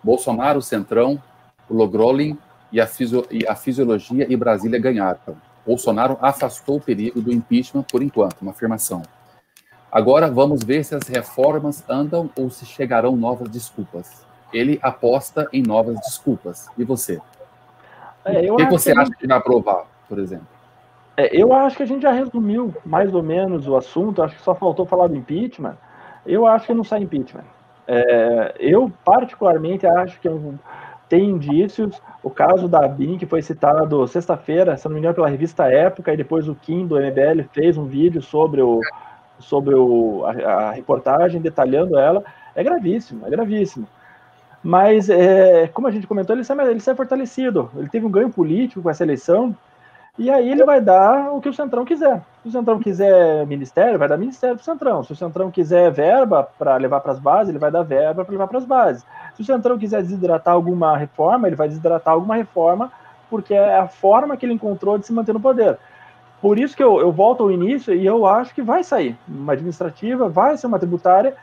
[0.02, 1.22] Bolsonaro, Centrão,
[1.68, 2.36] o Logrolin
[2.72, 5.36] e a, fisio, e a fisiologia e Brasília ganharam.
[5.66, 9.02] Bolsonaro afastou o perigo do impeachment por enquanto, uma afirmação.
[9.90, 14.26] Agora vamos ver se as reformas andam ou se chegarão novas desculpas.
[14.52, 16.68] Ele aposta em novas desculpas.
[16.76, 17.20] E você?
[18.24, 20.57] É, o que você que acha que vai aprovar, por exemplo?
[21.18, 24.22] É, eu acho que a gente já resumiu mais ou menos o assunto.
[24.22, 25.76] Acho que só faltou falar do impeachment.
[26.24, 27.44] Eu acho que não sai impeachment.
[27.88, 30.28] É, eu, particularmente, acho que
[31.08, 32.00] tem indícios.
[32.22, 36.12] O caso da BIM, que foi citado sexta-feira, se não me engano, pela revista Época,
[36.14, 38.80] e depois o Kim do MBL fez um vídeo sobre, o,
[39.40, 42.22] sobre o, a, a reportagem, detalhando ela,
[42.54, 43.88] é gravíssimo, é gravíssimo.
[44.62, 47.70] Mas, é, como a gente comentou, ele sai, ele sai fortalecido.
[47.76, 49.56] Ele teve um ganho político com essa eleição,
[50.18, 52.20] e aí ele vai dar o que o Centrão quiser.
[52.42, 55.04] Se o Centrão quiser ministério, vai dar ministério para o Centrão.
[55.04, 58.32] Se o Centrão quiser verba para levar para as bases, ele vai dar verba para
[58.32, 59.06] levar para as bases.
[59.36, 62.90] Se o Centrão quiser desidratar alguma reforma, ele vai desidratar alguma reforma,
[63.30, 65.78] porque é a forma que ele encontrou de se manter no poder.
[66.42, 69.52] Por isso que eu, eu volto ao início e eu acho que vai sair uma
[69.52, 71.36] administrativa, vai ser uma tributária,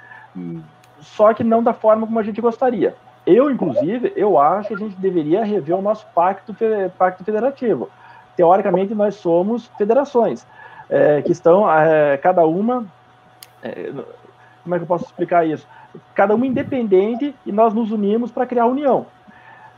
[1.00, 2.94] só que não da forma como a gente gostaria.
[3.26, 6.54] Eu, inclusive, eu acho que a gente deveria rever o nosso pacto,
[6.98, 7.90] pacto federativo
[8.36, 10.46] teoricamente, nós somos federações,
[10.90, 12.86] é, que estão, é, cada uma,
[13.64, 13.92] é,
[14.64, 15.68] como é que eu posso explicar isso?
[16.14, 19.06] Cada uma independente e nós nos unimos para criar a união.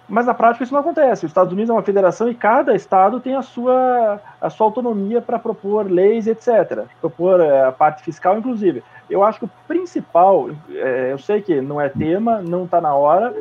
[0.10, 1.26] Mas na prática isso não acontece.
[1.26, 5.22] Os Estados Unidos é uma federação e cada estado tem a sua, a sua autonomia
[5.22, 6.86] para propor leis, etc.
[7.02, 8.84] Propor é, a parte fiscal, inclusive.
[9.10, 12.94] Eu acho que o principal, é, eu sei que não é tema, não está na
[12.94, 13.34] hora,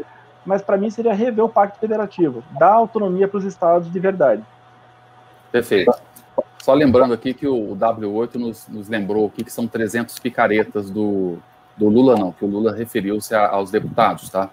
[0.45, 4.43] mas para mim seria rever o Pacto Federativo, dar autonomia para os estados de verdade.
[5.51, 5.93] Perfeito.
[6.67, 11.39] Só lembrando aqui que o W8 nos, nos lembrou aqui que são 300 picaretas do,
[11.77, 14.51] do Lula, não, que o Lula referiu-se aos deputados, tá?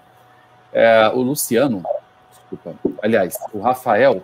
[0.72, 1.82] É, o Luciano,
[2.30, 4.22] desculpa, aliás, o Rafael,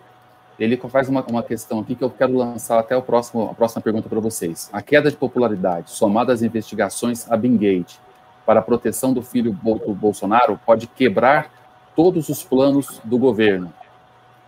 [0.59, 3.83] ele faz uma, uma questão aqui que eu quero lançar até o próximo, a próxima
[3.83, 4.71] pergunta para vocês.
[4.73, 7.99] A queda de popularidade, somada às investigações a Bingate
[8.47, 11.51] para a proteção do filho do Bolsonaro, pode quebrar
[11.97, 13.73] todos os planos do governo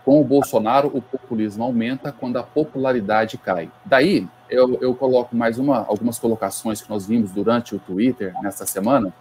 [0.05, 3.69] com o Bolsonaro, o populismo aumenta quando a popularidade cai.
[3.85, 8.65] Daí, eu, eu coloco mais uma, algumas colocações que nós vimos durante o Twitter nessa
[8.65, 9.13] semana,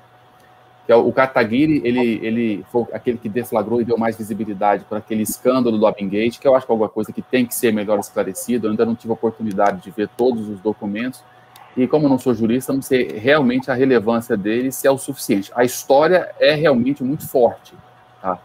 [0.84, 4.98] que é o Kataguiri, ele, ele foi aquele que deflagrou e deu mais visibilidade para
[4.98, 7.72] aquele escândalo do Abingate, que eu acho que é alguma coisa que tem que ser
[7.72, 8.66] melhor esclarecido.
[8.66, 11.22] Eu ainda não tive a oportunidade de ver todos os documentos,
[11.76, 15.50] e como não sou jurista, não sei realmente a relevância dele, se é o suficiente.
[15.54, 17.74] A história é realmente muito forte,
[18.20, 18.38] tá?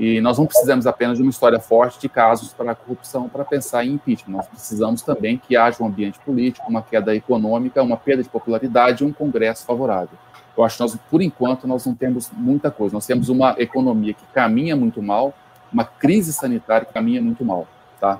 [0.00, 3.44] E nós não precisamos apenas de uma história forte de casos para a corrupção para
[3.44, 4.38] pensar em impeachment.
[4.38, 9.04] Nós precisamos também que haja um ambiente político, uma queda econômica, uma perda de popularidade
[9.04, 10.18] e um Congresso favorável.
[10.56, 12.94] Eu acho que nós, por enquanto, nós não temos muita coisa.
[12.94, 15.34] Nós temos uma economia que caminha muito mal,
[15.70, 17.68] uma crise sanitária que caminha muito mal,
[18.00, 18.18] tá?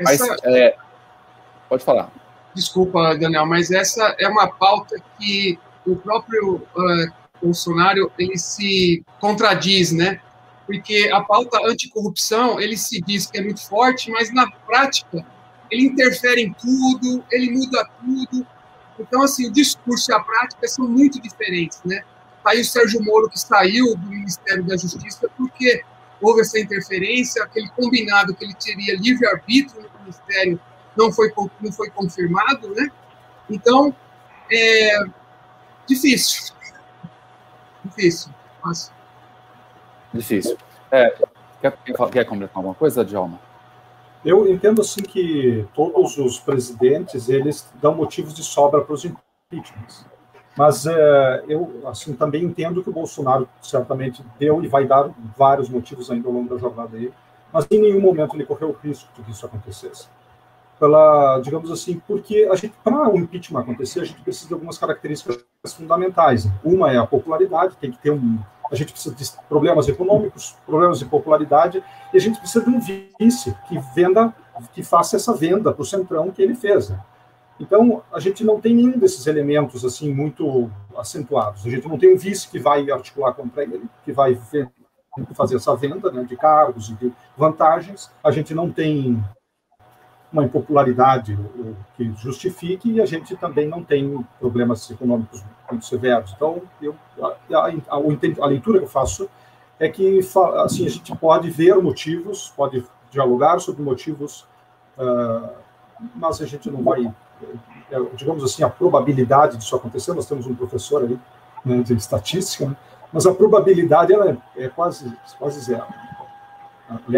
[0.00, 0.26] Essa...
[0.26, 0.74] Mas, é...
[1.68, 2.10] pode falar.
[2.54, 7.12] Desculpa, Daniel, mas essa é uma pauta que o próprio uh,
[7.42, 10.18] Bolsonaro ele se contradiz, né?
[10.66, 15.24] Porque a pauta anticorrupção, ele se diz que é muito forte, mas na prática
[15.70, 18.46] ele interfere em tudo, ele muda tudo.
[18.98, 22.02] Então, assim, o discurso e a prática são muito diferentes, né?
[22.42, 25.82] Tá aí o Sérgio Moro, que saiu do Ministério da Justiça porque
[26.20, 30.60] houve essa interferência, aquele combinado que ele teria livre-arbítrio no Ministério
[30.96, 32.90] não foi, não foi confirmado, né?
[33.50, 33.94] Então,
[34.50, 34.98] é
[35.86, 36.54] difícil.
[37.84, 38.92] Difícil, mas
[40.14, 40.56] Difícil.
[40.90, 41.14] É,
[41.60, 41.76] quer,
[42.10, 43.38] quer completar alguma coisa, Djalma?
[44.24, 50.06] Eu entendo assim que todos os presidentes eles dão motivos de sobra para os impeachments.
[50.56, 55.68] Mas é, eu assim também entendo que o Bolsonaro certamente deu e vai dar vários
[55.68, 57.12] motivos ainda ao longo da jornada dele,
[57.52, 60.08] mas em nenhum momento ele correu o risco de que isso acontecesse.
[60.78, 64.78] Pela, digamos assim, porque a gente para o impeachment acontecer, a gente precisa de algumas
[64.78, 65.44] características
[65.76, 66.48] fundamentais.
[66.64, 68.38] Uma é a popularidade, tem que ter um
[68.74, 71.82] a gente precisa de problemas econômicos, problemas de popularidade,
[72.12, 74.34] e a gente precisa de um vice que venda,
[74.72, 76.90] que faça essa venda para o centrão que ele fez.
[76.90, 77.00] Né?
[77.58, 81.64] Então, a gente não tem nenhum desses elementos assim muito acentuados.
[81.64, 84.38] A gente não tem um vice que vai articular contra ele, que vai
[85.34, 88.10] fazer essa venda né, de cargos e de vantagens.
[88.22, 89.22] A gente não tem
[90.34, 91.38] uma impopularidade
[91.96, 96.32] que justifique e a gente também não tem problemas econômicos muito severos.
[96.34, 97.72] Então, eu, a, a,
[98.40, 99.30] a, leitura que eu faço
[99.78, 100.18] é que
[100.56, 104.44] assim a gente pode ver motivos, pode dialogar sobre motivos,
[104.98, 105.50] uh,
[106.16, 110.14] mas a gente não vai, é, digamos assim, a probabilidade disso acontecer.
[110.14, 111.18] Nós temos um professor ali
[111.64, 112.76] né, de estatística, né,
[113.12, 115.86] mas a probabilidade ela é, é quase quase zero.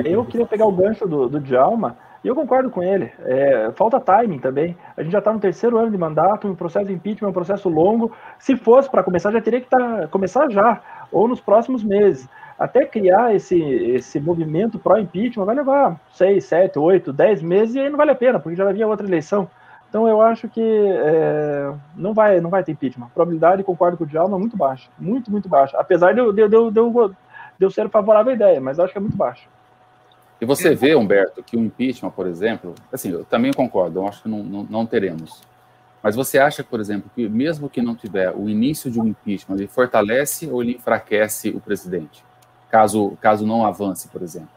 [0.04, 3.12] Eu queria pegar o gancho do, do Djalma, e eu concordo com ele.
[3.24, 4.76] É, falta timing também.
[4.96, 7.34] A gente já está no terceiro ano de mandato, um processo de impeachment é um
[7.34, 8.12] processo longo.
[8.38, 10.80] Se fosse para começar, já teria que tá, começar já,
[11.12, 12.28] ou nos próximos meses.
[12.58, 17.90] Até criar esse, esse movimento pró-impeachment vai levar seis, sete, oito, dez meses e aí
[17.90, 19.48] não vale a pena, porque já vai vir outra eleição.
[19.88, 23.06] Então eu acho que é, não, vai, não vai ter impeachment.
[23.06, 24.88] A probabilidade, concordo com o Djalma, é muito baixa.
[24.98, 25.78] Muito, muito baixa.
[25.78, 29.00] Apesar de eu, de, de, de eu ser favorável à ideia, mas acho que é
[29.00, 29.46] muito baixa.
[30.40, 34.22] E você vê, Humberto, que o impeachment, por exemplo, assim, eu também concordo, eu acho
[34.22, 35.40] que não, não, não, teremos.
[36.02, 39.56] Mas você acha, por exemplo, que mesmo que não tiver o início de um impeachment,
[39.56, 42.22] ele fortalece ou ele enfraquece o presidente?
[42.70, 44.55] Caso, caso não avance, por exemplo.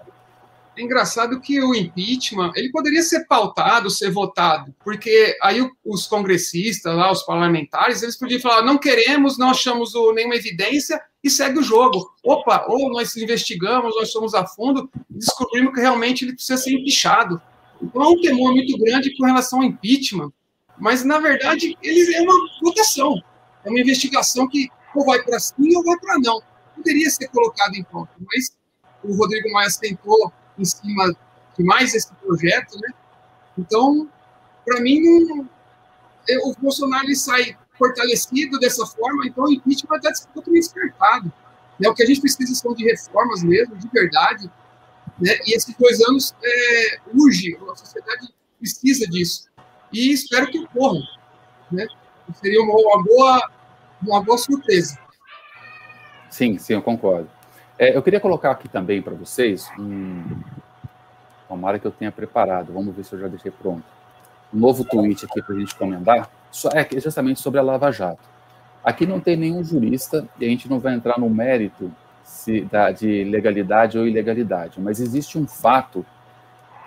[0.79, 6.95] É engraçado que o impeachment, ele poderia ser pautado, ser votado, porque aí os congressistas
[6.95, 11.63] lá, os parlamentares, eles podiam falar, não queremos, não achamos nenhuma evidência, e segue o
[11.63, 12.09] jogo.
[12.23, 16.71] Opa, ou nós investigamos, nós somos a fundo e descobrimos que realmente ele precisa ser
[16.71, 17.41] empichado.
[17.81, 20.31] Então é um temor muito grande com relação ao impeachment,
[20.79, 23.21] mas na verdade ele é uma votação,
[23.65, 26.41] é uma investigação que ou vai para sim ou vai para não.
[26.73, 28.57] Poderia ser colocado em pauta, mas
[29.03, 31.15] o Rodrigo Maia tentou em cima
[31.57, 32.89] de mais esse projeto, né?
[33.57, 34.07] Então,
[34.65, 35.01] para mim,
[36.43, 41.31] o Bolsonaro ele sai fortalecido dessa forma, então o impeachment está totalmente descartado.
[41.79, 41.89] Né?
[41.89, 44.51] O que a gente precisa são de reformas mesmo, de verdade.
[45.19, 45.37] Né?
[45.47, 48.27] E esses dois anos é, urge, a sociedade
[48.59, 49.49] precisa disso.
[49.91, 51.01] E espero que ocorram.
[51.71, 51.87] Né?
[52.35, 53.51] Seria uma, uma, boa,
[54.01, 54.99] uma boa surpresa.
[56.29, 57.29] Sim, sim, eu concordo.
[57.79, 60.21] É, eu queria colocar aqui também para vocês um.
[61.47, 63.85] Tomara que eu tenha preparado, vamos ver se eu já deixei pronto.
[64.53, 66.29] Um novo tweet aqui para a gente comentar
[66.73, 68.19] é justamente sobre a Lava Jato.
[68.83, 71.89] Aqui não tem nenhum jurista e a gente não vai entrar no mérito
[72.21, 76.05] se, da, de legalidade ou ilegalidade, mas existe um fato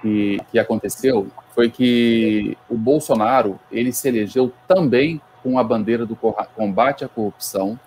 [0.02, 6.16] que, que aconteceu, foi que o Bolsonaro ele se elegeu também com a bandeira do
[6.54, 7.78] combate à corrupção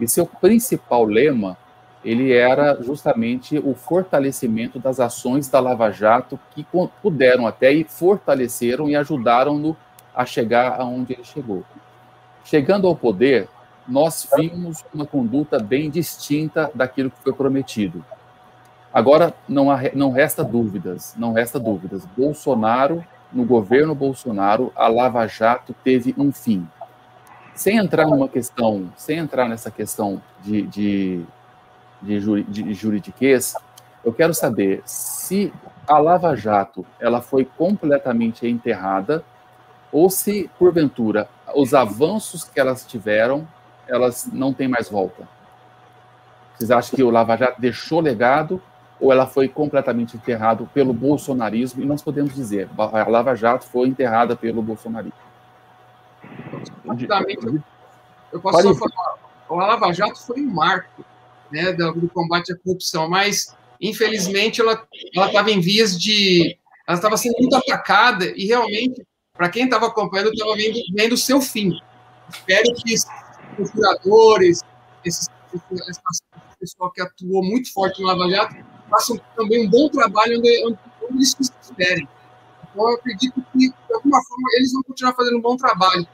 [0.00, 1.56] e seu principal lema
[2.04, 6.66] ele era justamente o fortalecimento das ações da Lava Jato que
[7.02, 9.76] puderam até e fortaleceram e ajudaram no
[10.14, 11.64] a chegar aonde ele chegou.
[12.44, 13.48] Chegando ao poder,
[13.86, 18.04] nós vimos uma conduta bem distinta daquilo que foi prometido.
[18.92, 22.04] Agora, não, há, não resta dúvidas, não resta dúvidas.
[22.16, 26.66] Bolsonaro, no governo Bolsonaro, a Lava Jato teve um fim.
[27.54, 31.26] Sem entrar numa questão, sem entrar nessa questão de, de,
[32.00, 33.54] de, juri, de juridiquês,
[34.04, 35.52] eu quero saber se
[35.86, 39.24] a Lava Jato ela foi completamente enterrada
[39.90, 43.48] ou se, porventura, os avanços que elas tiveram,
[43.86, 45.26] elas não têm mais volta?
[46.54, 48.60] Vocês acham que o Lava Jato deixou legado
[49.00, 51.82] ou ela foi completamente enterrada pelo bolsonarismo?
[51.82, 55.18] E nós podemos dizer, a Lava Jato foi enterrada pelo bolsonarismo.
[56.86, 57.62] Rapidamente,
[58.32, 59.14] eu posso só falar,
[59.48, 61.04] a Lava Jato foi um marco
[61.50, 64.86] né, do, do combate à corrupção, mas infelizmente ela
[65.26, 66.56] estava em vias de.
[66.86, 71.18] Ela estava sendo muito atacada e realmente para quem estava acompanhando, estava vendo, vendo o
[71.18, 71.70] seu fim.
[72.28, 73.04] Espero que os
[73.54, 74.60] procuradores,
[75.04, 75.28] esse
[76.58, 78.56] pessoal que atuou muito forte no Lava Jato,
[78.90, 82.08] façam também um bom trabalho onde, onde, onde eles estiverem.
[82.70, 86.06] Então, eu acredito que, de alguma forma, eles vão continuar fazendo um bom trabalho.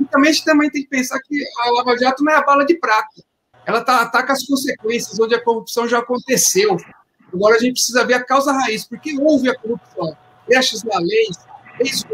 [0.00, 2.44] E também a gente também tem que pensar que a Lava Jato não é a
[2.44, 3.22] bala de prata.
[3.64, 6.76] Ela tá, ataca as consequências, onde a corrupção já aconteceu.
[7.32, 10.16] Agora a gente precisa ver a causa raiz, porque houve a corrupção.
[10.46, 11.28] Brechas na lei,
[11.78, 12.04] leis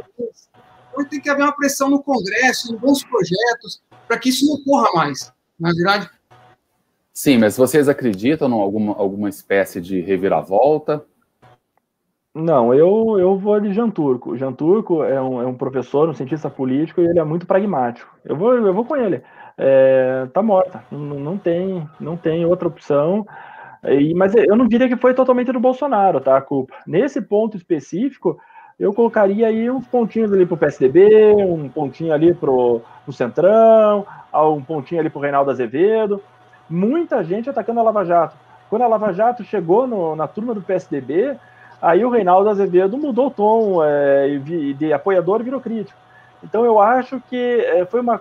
[0.98, 4.54] depois tem que haver uma pressão no Congresso, em bons projetos, para que isso não
[4.54, 5.32] ocorra mais.
[5.58, 6.10] Na é verdade.
[7.12, 11.04] Sim, mas vocês acreditam em alguma, alguma espécie de reviravolta?
[12.34, 14.36] Não, eu, eu vou de Jean Turco.
[14.36, 18.08] Jean Turco é um, é um professor, um cientista político, e ele é muito pragmático.
[18.24, 19.22] Eu vou, eu vou com ele.
[19.58, 20.84] É, tá morta.
[20.90, 23.26] Não, não, tem, não tem outra opção.
[23.84, 26.36] E, mas eu não diria que foi totalmente do Bolsonaro, tá?
[26.36, 26.74] A culpa.
[26.86, 28.38] Nesse ponto específico,
[28.78, 32.82] eu colocaria aí uns pontinhos ali para o PSDB, um pontinho ali para o
[33.12, 36.22] Centrão, um pontinho ali para o Reinaldo Azevedo.
[36.70, 38.36] Muita gente atacando a Lava Jato.
[38.70, 41.36] Quando a Lava Jato chegou no, na turma do PSDB,
[41.80, 45.98] aí o Reinaldo Azevedo mudou o tom é, de apoiador virou crítico.
[46.44, 48.20] Então eu acho que é, foi uma,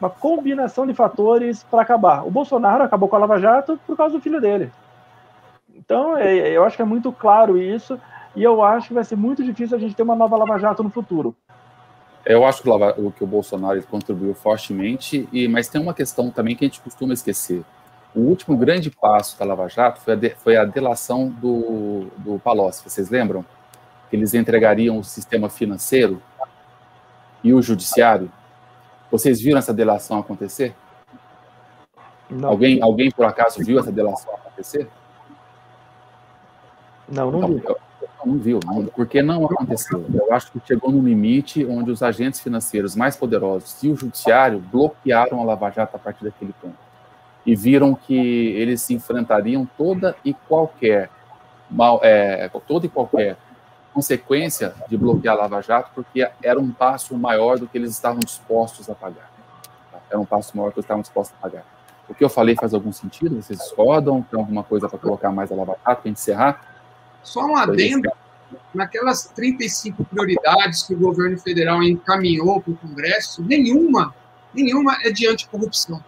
[0.00, 2.26] uma combinação de fatores para acabar.
[2.26, 4.70] O Bolsonaro acabou com a Lava Jato por causa do filho dele.
[5.74, 7.98] Então é, eu acho que é muito claro isso.
[8.36, 10.82] E eu acho que vai ser muito difícil a gente ter uma nova Lava Jato
[10.82, 11.34] no futuro.
[12.26, 16.56] Eu acho que o, que o Bolsonaro contribuiu fortemente, e, mas tem uma questão também
[16.56, 17.62] que a gente costuma esquecer.
[18.14, 22.38] O último grande passo da Lava Jato foi a, de, foi a delação do, do
[22.38, 23.44] Palocci, vocês lembram?
[24.08, 26.22] Que eles entregariam o sistema financeiro
[27.42, 28.30] e o judiciário.
[29.14, 30.74] Vocês viram essa delação acontecer?
[32.28, 32.48] Não.
[32.48, 34.88] Alguém, alguém por acaso viu essa delação acontecer?
[37.08, 37.62] Não, não, não vi.
[37.64, 37.78] Eu,
[38.26, 40.04] não viu, não, porque não aconteceu.
[40.12, 44.58] Eu acho que chegou no limite onde os agentes financeiros mais poderosos e o judiciário
[44.58, 46.74] bloquearam a Lava Jato a partir daquele ponto.
[47.46, 51.08] E viram que eles se enfrentariam toda e qualquer
[51.70, 53.36] mal, é, toda e qualquer
[53.94, 58.18] consequência de bloquear a Lava Jato, porque era um passo maior do que eles estavam
[58.18, 59.30] dispostos a pagar.
[60.10, 61.64] Era um passo maior que eles estavam dispostos a pagar.
[62.08, 63.40] O que eu falei faz algum sentido?
[63.40, 64.20] Vocês discordam?
[64.22, 66.60] Tem alguma coisa para colocar mais a Lava Jato para encerrar?
[67.22, 68.10] Só um adendo,
[68.74, 74.14] naquelas 35 prioridades que o governo federal encaminhou para o Congresso, nenhuma,
[74.52, 76.04] nenhuma é de anticorrupção.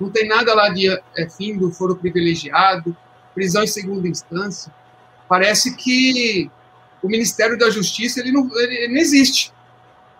[0.00, 2.96] Não tem nada lá de é, fim do foro privilegiado,
[3.34, 4.72] prisão em segunda instância.
[5.28, 6.50] Parece que
[7.02, 9.52] o Ministério da Justiça ele não, ele não existe.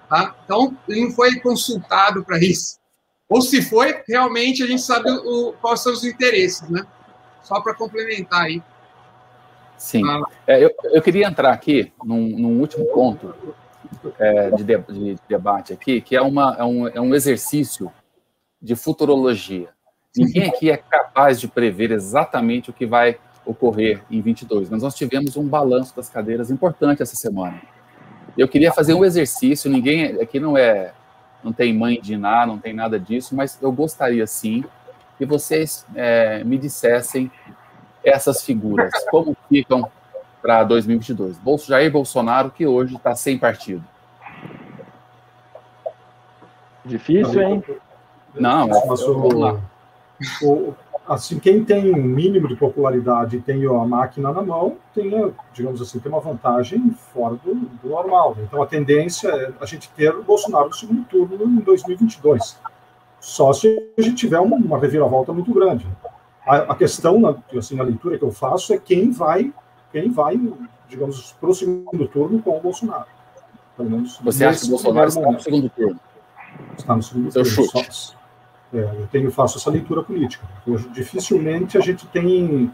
[0.08, 0.34] Tá?
[0.44, 2.78] Então, ele não foi consultado para isso.
[3.28, 6.86] Ou se foi, realmente a gente sabe o, quais são os interesses, né?
[7.42, 8.62] Só para complementar aí.
[9.76, 10.02] Sim.
[10.46, 13.34] É, eu, eu queria entrar aqui num, num último ponto
[14.18, 17.92] é, de, de, de, debate aqui, que é, uma, é, um, é um exercício
[18.60, 19.68] de futurologia.
[20.16, 23.18] Ninguém aqui é capaz de prever exatamente o que vai
[23.48, 27.60] ocorrer em 22, mas nós tivemos um balanço das cadeiras importante essa semana.
[28.36, 30.92] Eu queria fazer um exercício, ninguém aqui não é,
[31.42, 34.62] não tem mãe de Iná, não tem nada disso, mas eu gostaria sim
[35.16, 37.30] que vocês é, me dissessem
[38.04, 39.90] essas figuras, como ficam
[40.42, 41.38] para 2022?
[41.38, 43.82] Bolso Jair Bolsonaro, que hoje está sem partido.
[46.84, 47.64] Difícil, hein?
[48.34, 49.60] Não, mas vamos lá.
[50.42, 50.74] O,
[51.08, 55.10] assim, quem tem um mínimo de popularidade e tem a máquina na mão, tem,
[55.54, 58.36] digamos assim, tem uma vantagem fora do, do normal.
[58.40, 62.58] Então, a tendência é a gente ter o Bolsonaro no segundo turno em 2022.
[63.18, 65.86] Só se a gente tiver uma, uma reviravolta muito grande.
[66.46, 69.52] A, a questão, na, assim, na leitura que eu faço, é quem vai,
[69.90, 70.38] quem vai,
[70.88, 73.06] digamos, para o segundo turno com o Bolsonaro.
[73.76, 76.00] Pelo menos Você acha que o Bolsonaro está no segundo turno?
[76.76, 77.70] Está no segundo Seu turno.
[77.70, 77.94] Chute.
[77.94, 78.17] Só,
[78.72, 80.46] é, eu tenho, faço essa leitura política.
[80.66, 82.72] Hoje, dificilmente a gente tem,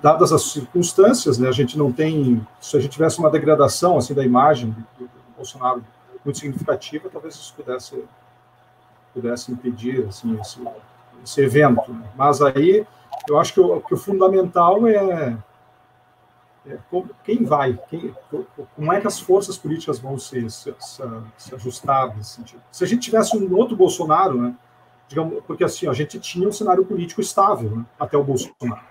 [0.00, 4.14] dadas as circunstâncias, né, a gente não tem, se a gente tivesse uma degradação assim
[4.14, 5.84] da imagem do Bolsonaro
[6.24, 8.04] muito significativa, talvez isso pudesse
[9.16, 10.60] pudesse impedir assim esse,
[11.24, 11.90] esse evento.
[11.90, 12.06] Né?
[12.14, 12.86] Mas aí
[13.26, 15.36] eu acho que o, que o fundamental é,
[16.66, 16.78] é,
[17.24, 18.14] quem vai, quem,
[18.74, 22.60] como é que as forças políticas vão se, se, se, ajustar nesse sentido.
[22.70, 24.54] Se a gente tivesse um outro Bolsonaro, né,
[25.08, 28.84] digamos, porque assim, a gente tinha um cenário político estável né, até o Bolsonaro.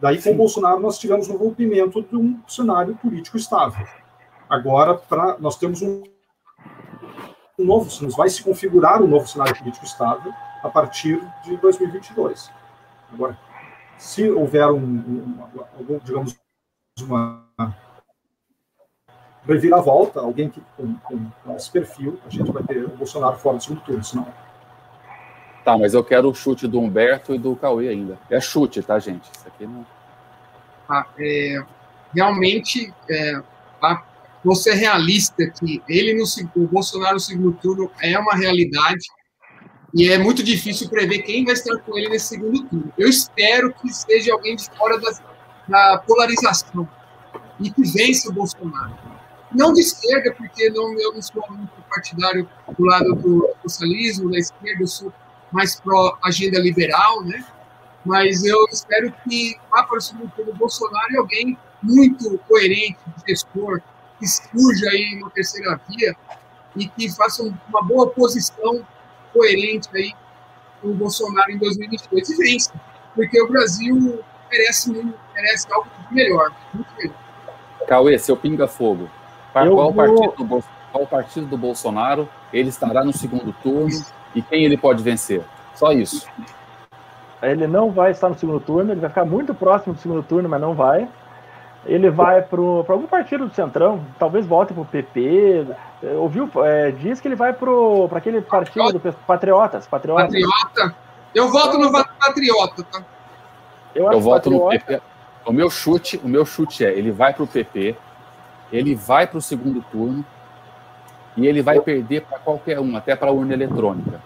[0.00, 3.86] Daí, com o Bolsonaro, nós tivemos um rompimento de um cenário político estável.
[4.48, 6.02] Agora, pra, nós temos um,
[7.58, 10.32] um novo, vai se configurar um novo cenário político estável
[10.62, 12.50] a partir de 2022.
[13.12, 13.38] Agora,
[13.98, 16.34] se houver um, um, digamos,
[17.00, 17.44] uma
[19.46, 23.58] reviravolta, alguém que com, com, com, esse perfil, a gente vai ter o Bolsonaro fora
[23.58, 24.26] do segundo turno, senão.
[25.64, 28.18] Tá, mas eu quero o chute do Humberto e do Cauê ainda.
[28.30, 29.30] É chute, tá, gente?
[29.30, 29.86] Isso aqui não.
[30.88, 31.62] Ah, é,
[32.14, 33.42] realmente, é,
[34.44, 36.24] você é realista que ele no
[36.56, 39.06] o Bolsonaro no segundo turno é uma realidade
[39.94, 42.92] e é muito difícil prever quem vai estar com ele nesse segundo turno.
[42.96, 45.10] Eu espero que seja alguém de fora da,
[45.68, 46.88] da polarização
[47.58, 48.96] e que vença o Bolsonaro.
[49.52, 52.48] Não de esquerda, porque não, eu não sou muito partidário
[52.78, 55.12] do lado do socialismo, da esquerda, eu sou
[55.52, 57.44] mais pró-agenda liberal, né?
[58.04, 62.98] Mas eu espero que vá para o segundo turno o Bolsonaro e alguém muito coerente,
[63.26, 63.80] gestor,
[64.18, 66.16] que surja aí uma terceira via
[66.76, 68.86] e que faça uma boa oposição
[69.32, 70.12] coerente aí
[70.80, 72.72] com o Bolsonaro em 2022 e vence,
[73.14, 74.92] porque o Brasil merece,
[75.34, 77.16] merece algo melhor, muito melhor.
[77.86, 79.10] Cauê, seu pinga-fogo,
[79.52, 79.94] qual, vou...
[79.94, 85.02] partido do, qual partido do Bolsonaro ele estará no segundo turno e quem ele pode
[85.02, 85.42] vencer?
[85.74, 86.28] Só isso.
[87.42, 90.48] Ele não vai estar no segundo turno, ele vai ficar muito próximo do segundo turno,
[90.48, 91.08] mas não vai
[91.84, 95.66] ele vai para algum partido do Centrão, talvez volte para o PP.
[96.18, 96.50] Ouviu?
[96.64, 97.70] É, diz que ele vai para
[98.16, 99.86] aquele partido do Patriotas, Patriotas.
[99.86, 100.94] Patriota?
[101.34, 103.02] Eu voto no Patriota, tá?
[103.94, 104.64] Eu, Eu voto Patriota...
[104.64, 105.02] no PP.
[105.46, 107.96] O meu chute, o meu chute é, ele vai para o PP,
[108.70, 110.24] ele vai para o segundo turno
[111.36, 114.20] e ele vai perder para qualquer um, até para a urna eletrônica.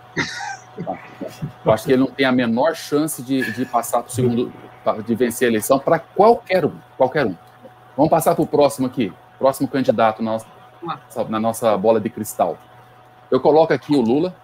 [1.65, 4.53] Eu acho que ele não tem a menor chance de, de passar para o segundo,
[5.07, 7.37] de vencer a eleição para qualquer um, qualquer um.
[7.97, 12.59] Vamos passar para o próximo aqui, próximo candidato na nossa, na nossa bola de cristal.
[13.31, 14.35] Eu coloco aqui o Lula,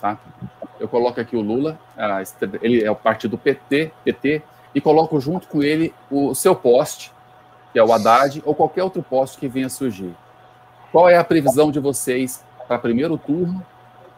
[0.00, 0.18] tá?
[0.78, 1.78] Eu coloco aqui o Lula,
[2.62, 4.42] ele é o partido PT, PT,
[4.74, 7.12] e coloco junto com ele o seu poste,
[7.72, 10.14] que é o Haddad, ou qualquer outro poste que venha surgir.
[10.92, 13.64] Qual é a previsão de vocês para primeiro turno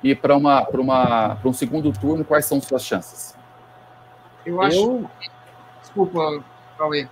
[0.03, 2.25] e para uma, uma, um segundo turno?
[2.25, 3.37] Quais são suas chances?
[4.45, 4.79] Eu acho.
[4.79, 5.11] Eu...
[5.81, 6.43] Desculpa,
[6.79, 7.09] Cauê.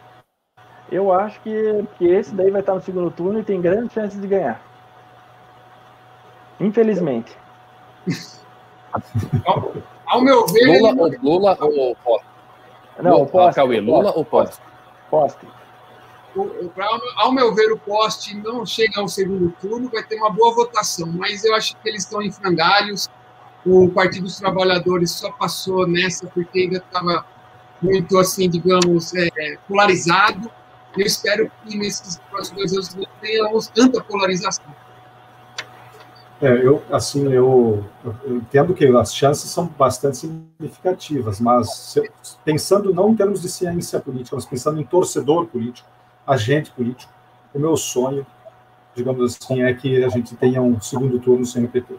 [0.90, 4.20] Eu acho que, que esse daí vai estar no segundo turno e tem grandes chances
[4.20, 4.60] de ganhar.
[6.58, 7.36] Infelizmente.
[9.44, 9.72] ao,
[10.06, 10.80] ao, meu ver.
[10.80, 11.18] Lula, ele...
[11.22, 12.26] Lula ou Poste?
[13.00, 13.54] Não, o Poste.
[13.54, 14.60] Cauê, Lula ou Poste?
[15.10, 15.46] Poste
[17.16, 21.08] ao meu ver, o poste não chega ao segundo turno, vai ter uma boa votação,
[21.12, 23.08] mas eu acho que eles estão em frangalhos.
[23.64, 27.24] O Partido dos Trabalhadores só passou nessa porque ainda estava
[27.82, 30.50] muito, assim, digamos, é, polarizado.
[30.96, 34.64] Eu espero que nesses próximos dois anos não tenhamos tanta polarização.
[36.42, 41.94] É, eu, assim, eu, eu, entendo que as chances são bastante significativas, mas
[42.42, 45.86] pensando não em termos de ciência política, mas pensando em torcedor político,
[46.30, 47.12] agente político.
[47.52, 48.26] O meu sonho,
[48.94, 51.94] digamos assim, é que a gente tenha um segundo turno sem o PT.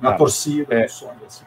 [0.00, 1.44] Na ah, torcida, é, sonho, assim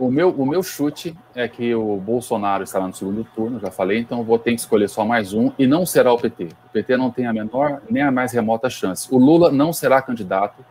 [0.00, 3.98] o meu, o meu chute é que o Bolsonaro estará no segundo turno, já falei,
[3.98, 6.44] então vou ter que escolher só mais um, e não será o PT.
[6.44, 9.06] O PT não tem a menor, nem a mais remota chance.
[9.14, 10.64] O Lula não será candidato.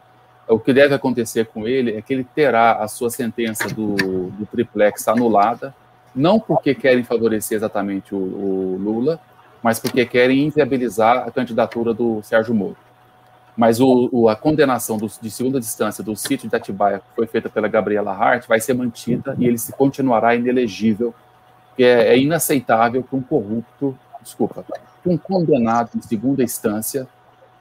[0.47, 3.93] O que deve acontecer com ele é que ele terá a sua sentença do,
[4.31, 5.75] do triplex anulada,
[6.15, 9.19] não porque querem favorecer exatamente o, o Lula,
[9.61, 12.77] mas porque querem inviabilizar a candidatura do Sérgio Moro.
[13.55, 17.27] Mas o, o, a condenação do, de segunda distância do sítio de Atibaia, que foi
[17.27, 21.13] feita pela Gabriela Hart, vai ser mantida e ele se continuará inelegível,
[21.75, 24.63] que é, é inaceitável que um corrupto, desculpa,
[25.03, 27.05] que um condenado em segunda instância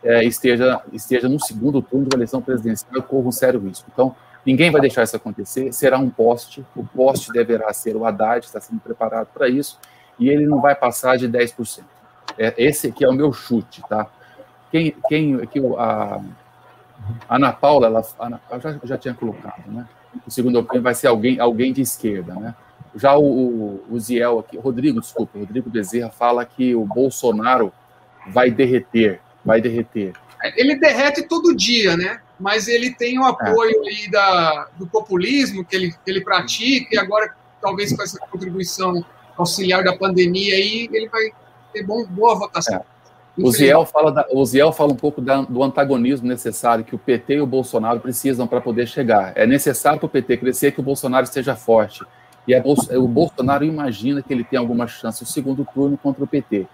[0.03, 3.90] é, esteja, esteja no segundo turno da eleição presidencial corra um sério risco.
[3.92, 4.14] Então,
[4.46, 8.61] ninguém vai deixar isso acontecer, será um poste, o poste deverá ser o Haddad, está
[8.61, 9.78] sendo preparado para isso,
[10.18, 11.82] e ele não vai passar de 10%.
[12.36, 14.06] É, esse aqui é o meu chute, tá?
[14.70, 16.20] Quem, quem aqui, a,
[17.28, 19.86] a Ana Paula, ela, Ana, já, já tinha colocado, né?
[20.26, 22.54] O segundo opinião vai ser alguém, alguém de esquerda, né?
[22.94, 27.72] Já o, o, o Ziel aqui, Rodrigo, desculpa, Rodrigo Bezerra fala que o Bolsonaro
[28.26, 30.14] vai derreter, vai derreter.
[30.56, 32.20] Ele derrete todo dia, né?
[32.38, 33.88] Mas ele tem o apoio é.
[33.88, 39.04] ali da, do populismo que ele, que ele pratica, e agora, talvez com essa contribuição
[39.43, 41.30] auxiliar da pandemia aí, ele vai
[41.72, 42.76] ter bom, boa votação.
[42.76, 42.99] É.
[43.41, 46.99] O Ziel, fala da, o Ziel fala um pouco da, do antagonismo necessário que o
[46.99, 49.32] PT e o Bolsonaro precisam para poder chegar.
[49.36, 52.05] É necessário para o PT crescer que o Bolsonaro esteja forte.
[52.49, 52.62] E é,
[52.97, 56.66] o Bolsonaro imagina que ele tem alguma chance no segundo turno contra o PT.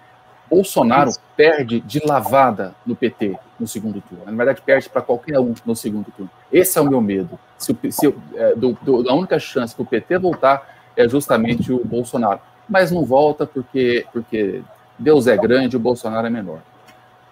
[0.49, 4.25] Bolsonaro perde de lavada no PT no segundo turno.
[4.25, 6.31] Na verdade, perde para qualquer um no segundo turno.
[6.53, 7.39] Esse é o meu medo.
[7.59, 11.85] Se, se, é, do, do, a única chance para o PT voltar é justamente o
[11.85, 14.63] Bolsonaro mas não volta porque, porque
[14.99, 16.61] Deus é grande e o Bolsonaro é menor.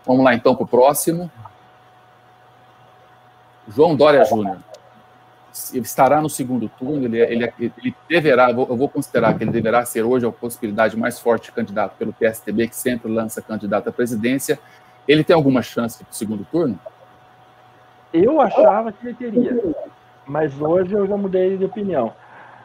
[0.06, 1.30] Vamos lá então para o próximo.
[3.68, 4.58] João Dória Júnior.
[5.74, 10.02] Estará no segundo turno, ele, ele, ele deverá, eu vou considerar que ele deverá ser
[10.02, 14.58] hoje a possibilidade mais forte de candidato pelo PSTB, que sempre lança candidato à presidência.
[15.06, 16.78] Ele tem alguma chance para o segundo turno?
[18.14, 19.74] Eu achava que ele teria,
[20.26, 22.14] mas hoje eu já mudei de opinião.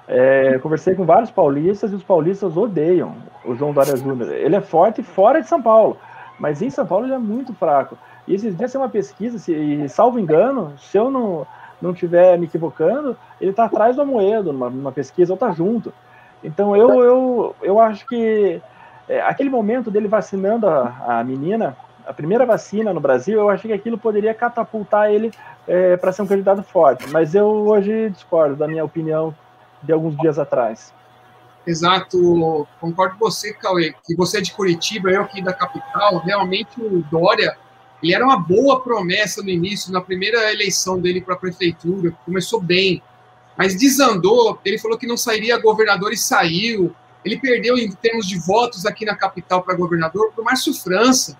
[0.07, 4.31] É, conversei com vários paulistas e os paulistas odeiam o João Dória Júnior.
[4.31, 5.97] Ele é forte fora de São Paulo,
[6.39, 7.97] mas em São Paulo ele é muito fraco.
[8.27, 11.45] E esses dias uma pesquisa, se, e, salvo engano, se eu não
[11.79, 15.93] não estiver me equivocando, ele está atrás do Amoedo numa, numa pesquisa, ou está junto.
[16.43, 18.59] Então eu, eu, eu acho que
[19.07, 23.67] é, aquele momento dele vacinando a, a menina, a primeira vacina no Brasil, eu acho
[23.67, 25.31] que aquilo poderia catapultar ele
[25.67, 27.07] é, para ser um candidato forte.
[27.11, 29.35] Mas eu hoje discordo da minha opinião
[29.84, 30.93] de alguns dias atrás.
[31.65, 36.80] Exato, concordo com você, Cauê, que você é de Curitiba, eu aqui da capital, realmente
[36.80, 37.57] o Dória,
[38.01, 42.61] ele era uma boa promessa no início, na primeira eleição dele para a prefeitura, começou
[42.61, 43.03] bem,
[43.57, 48.39] mas desandou, ele falou que não sairia governador e saiu, ele perdeu em termos de
[48.39, 51.38] votos aqui na capital para governador para o Márcio França,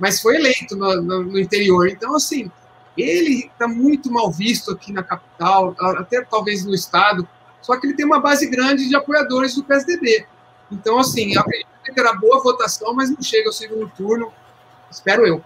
[0.00, 2.50] mas foi eleito no, no, no interior, então assim,
[2.96, 7.28] ele está muito mal visto aqui na capital, até talvez no estado,
[7.66, 10.24] só que ele tem uma base grande de apoiadores do PSDB.
[10.70, 14.32] Então, assim, eu acredito que terá boa votação, mas não chega ao segundo turno,
[14.88, 15.42] espero eu.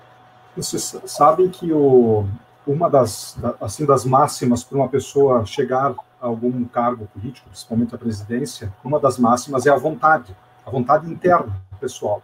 [0.55, 2.27] Vocês sabem que o,
[2.67, 7.99] uma das, assim, das máximas para uma pessoa chegar a algum cargo político, principalmente a
[7.99, 12.23] presidência, uma das máximas é a vontade, a vontade interna pessoal.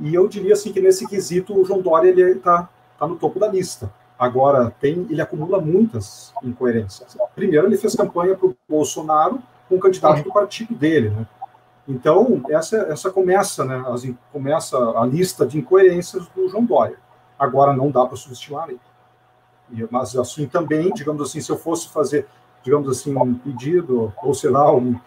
[0.00, 3.38] E eu diria assim que nesse quesito o João Dória ele está tá no topo
[3.38, 3.88] da lista.
[4.18, 7.16] Agora tem, ele acumula muitas incoerências.
[7.34, 11.26] Primeiro ele fez campanha para o Bolsonaro com o candidato do partido dele, né?
[11.86, 13.84] Então essa essa começa, né?
[13.88, 16.96] As, começa a lista de incoerências do João Dória.
[17.38, 18.80] Agora não dá para subestimar ele.
[19.90, 22.26] Mas assim também, digamos assim, se eu fosse fazer,
[22.62, 24.98] digamos assim, um pedido ou sei lá um,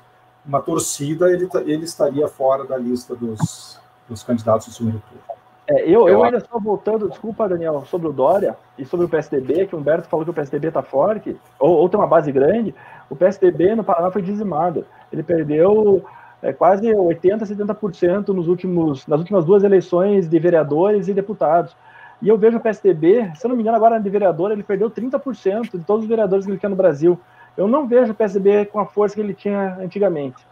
[0.46, 5.29] uma torcida, ele ele estaria fora da lista dos dos candidatos do segundo turno.
[5.70, 9.68] É, eu, eu ainda estou voltando, desculpa, Daniel, sobre o Dória e sobre o PSDB,
[9.68, 12.74] que o Humberto falou que o PSDB está forte, ou, ou, tem uma base grande.
[13.08, 14.84] O PSDB no Paraná foi dizimado.
[15.14, 16.04] Ele perdeu
[16.42, 21.78] é, quase 80%, 70% nos últimos, nas últimas duas eleições de vereadores e deputados.
[22.20, 24.90] E eu vejo o PSDB, se eu não me engano, agora de vereador, ele perdeu
[24.90, 27.20] 30% de todos os vereadores que ele tinha no Brasil.
[27.56, 30.49] Eu não vejo o PSDB com a força que ele tinha antigamente.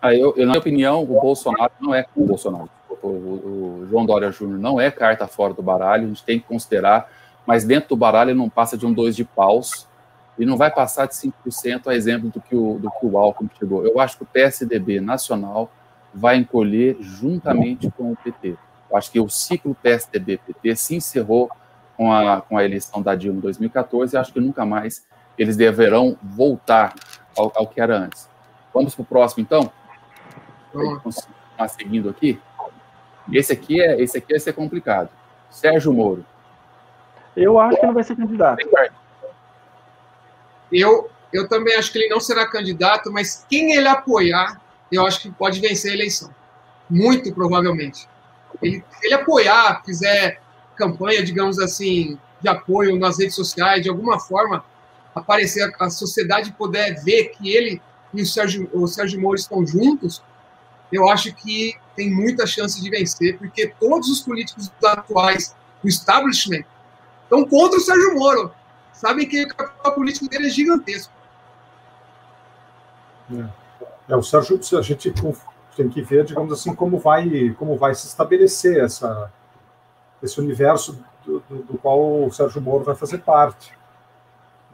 [0.00, 2.68] Ah, eu, eu, na minha opinião, o Bolsonaro não é o Bolsonaro.
[3.02, 6.46] O, o, João Dória Júnior não é carta fora do baralho, a gente tem que
[6.46, 7.10] considerar,
[7.46, 9.86] mas dentro do baralho não passa de um dois de paus
[10.38, 13.50] e não vai passar de 5% a exemplo do que o, do que o Alckmin
[13.58, 13.84] chegou.
[13.86, 15.70] Eu acho que o PSDB nacional
[16.12, 18.56] vai encolher juntamente com o PT.
[18.90, 21.50] Eu acho que o ciclo PSDB-PT se encerrou
[21.96, 25.04] com a, com a eleição da Dilma em 2014 e acho que nunca mais
[25.38, 26.94] eles deverão voltar
[27.36, 28.28] ao, ao que era antes.
[28.72, 29.70] Vamos para o próximo, então?
[31.52, 32.40] Está seguindo aqui.
[33.32, 35.08] Esse aqui é esse aqui vai ser complicado.
[35.50, 36.24] Sérgio Moro.
[37.36, 38.66] Eu acho que não vai ser candidato.
[40.72, 44.60] Eu, eu também acho que ele não será candidato, mas quem ele apoiar,
[44.90, 46.30] eu acho que pode vencer a eleição.
[46.88, 48.08] Muito provavelmente.
[48.62, 50.40] Ele, ele apoiar, fizer
[50.76, 54.64] campanha, digamos assim, de apoio nas redes sociais, de alguma forma,
[55.14, 57.80] aparecer a, a sociedade poder ver que ele
[58.16, 60.22] e o Sérgio, o Sérgio Moro estão juntos,
[60.92, 66.64] eu acho que tem muita chance de vencer, porque todos os políticos atuais do establishment
[67.22, 68.52] estão contra o Sérgio Moro.
[68.92, 71.12] Sabem que o capital político dele é gigantesco.
[73.32, 74.12] É.
[74.12, 75.12] é o Sérgio, a gente
[75.76, 79.30] tem que ver, digamos assim, como vai, como vai se estabelecer essa,
[80.22, 83.76] esse universo do, do, do qual o Sérgio Moro vai fazer parte.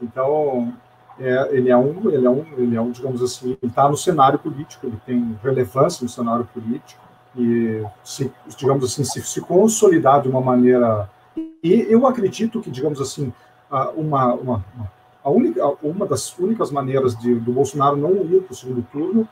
[0.01, 0.73] Então,
[1.19, 4.39] é, ele é um, ele é um, ele é um, digamos assim, está no cenário
[4.39, 7.01] político, ele tem relevância no cenário político
[7.35, 11.09] e, se, digamos assim, se, se consolidar de uma maneira
[11.63, 13.33] e eu acredito que, digamos assim,
[13.95, 14.65] uma, uma,
[15.23, 19.27] a única, uma das únicas maneiras de, do Bolsonaro não ir para o segundo turno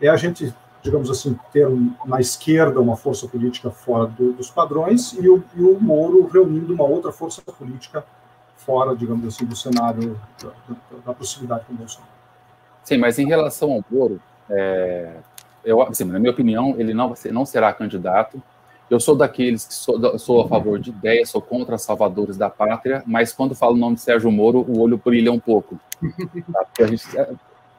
[0.00, 1.68] é a gente, digamos assim, ter
[2.06, 6.72] na esquerda uma força política fora do, dos padrões e o, e o Moro reunindo
[6.72, 8.04] uma outra força política
[8.64, 12.10] fora, digamos assim, do cenário da, da, da proximidade com o Bolsonaro.
[12.84, 15.16] Sim, mas em relação ao Moro, é,
[15.64, 18.42] eu, assim, na minha opinião, ele não, não será candidato.
[18.90, 23.02] Eu sou daqueles que sou, sou a favor de ideias, sou contra salvadores da pátria,
[23.06, 25.78] mas quando falo o nome de Sérgio Moro, o olho brilha um pouco.
[26.52, 26.86] Tá?
[26.86, 27.30] Gente, é,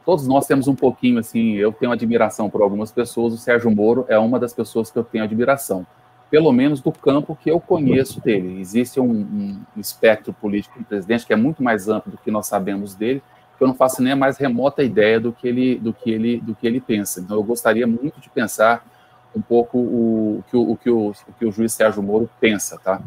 [0.05, 4.05] todos nós temos um pouquinho, assim, eu tenho admiração por algumas pessoas, o Sérgio Moro
[4.07, 5.85] é uma das pessoas que eu tenho admiração
[6.33, 8.59] pelo menos do campo que eu conheço dele.
[8.59, 12.47] Existe um, um, espectro político do presidente que é muito mais amplo do que nós
[12.47, 13.21] sabemos dele,
[13.55, 16.41] que eu não faço nem a mais remota ideia do que ele, do que ele,
[16.41, 17.19] do que ele pensa.
[17.19, 18.83] Então, eu gostaria muito de pensar
[19.35, 22.27] um pouco o, o, que, o, o, que, o, o que o juiz Sérgio Moro
[22.39, 22.99] pensa, tá?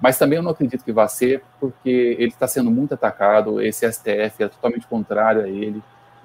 [0.00, 3.86] Mas também eu não acredito que vá ser, porque ele está sendo muito atacado, esse
[3.92, 5.82] STF é totalmente contrário a ele,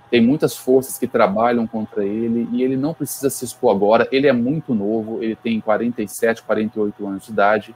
[0.10, 4.08] tem muitas forças que trabalham contra ele e ele não precisa se expor agora.
[4.12, 7.76] Ele é muito novo, ele tem 47, 48 anos de idade.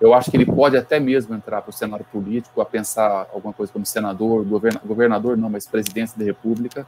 [0.00, 3.52] Eu acho que ele pode até mesmo entrar para o cenário político, a pensar alguma
[3.52, 6.86] coisa como senador, governador, governador não, mas presidência da República,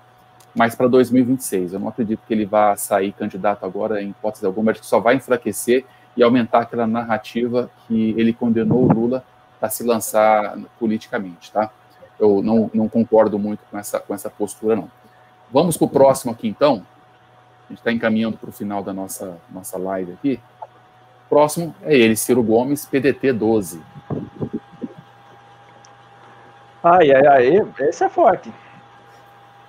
[0.54, 1.74] mas para 2026.
[1.74, 4.98] Eu não acredito que ele vá sair candidato agora, em hipótese alguma, acho que só
[4.98, 5.84] vai enfraquecer
[6.16, 9.24] e aumentar aquela narrativa que ele condenou o Lula
[9.58, 11.70] para se lançar politicamente, tá?
[12.18, 14.90] Eu não, não concordo muito com essa, com essa postura, não.
[15.50, 16.84] Vamos para o próximo aqui, então.
[17.66, 20.40] A gente está encaminhando para o final da nossa, nossa live aqui.
[21.28, 23.82] Próximo é ele, Ciro Gomes, PDT 12.
[26.82, 28.52] Ai, ai, ai, esse é forte.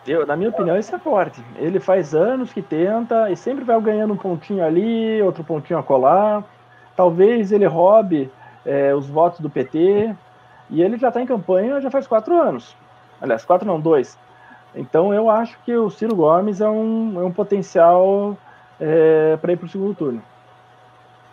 [0.05, 1.41] Eu, na minha opinião, esse é forte.
[1.55, 5.83] Ele faz anos que tenta e sempre vai ganhando um pontinho ali, outro pontinho a
[5.83, 6.43] colar.
[6.95, 8.29] Talvez ele roube
[8.65, 10.13] é, os votos do PT,
[10.69, 12.75] e ele já está em campanha já faz quatro anos.
[13.21, 14.17] Aliás, quatro não, dois.
[14.75, 18.37] Então eu acho que o Ciro Gomes é um, é um potencial
[18.79, 20.21] é, para ir para o segundo turno.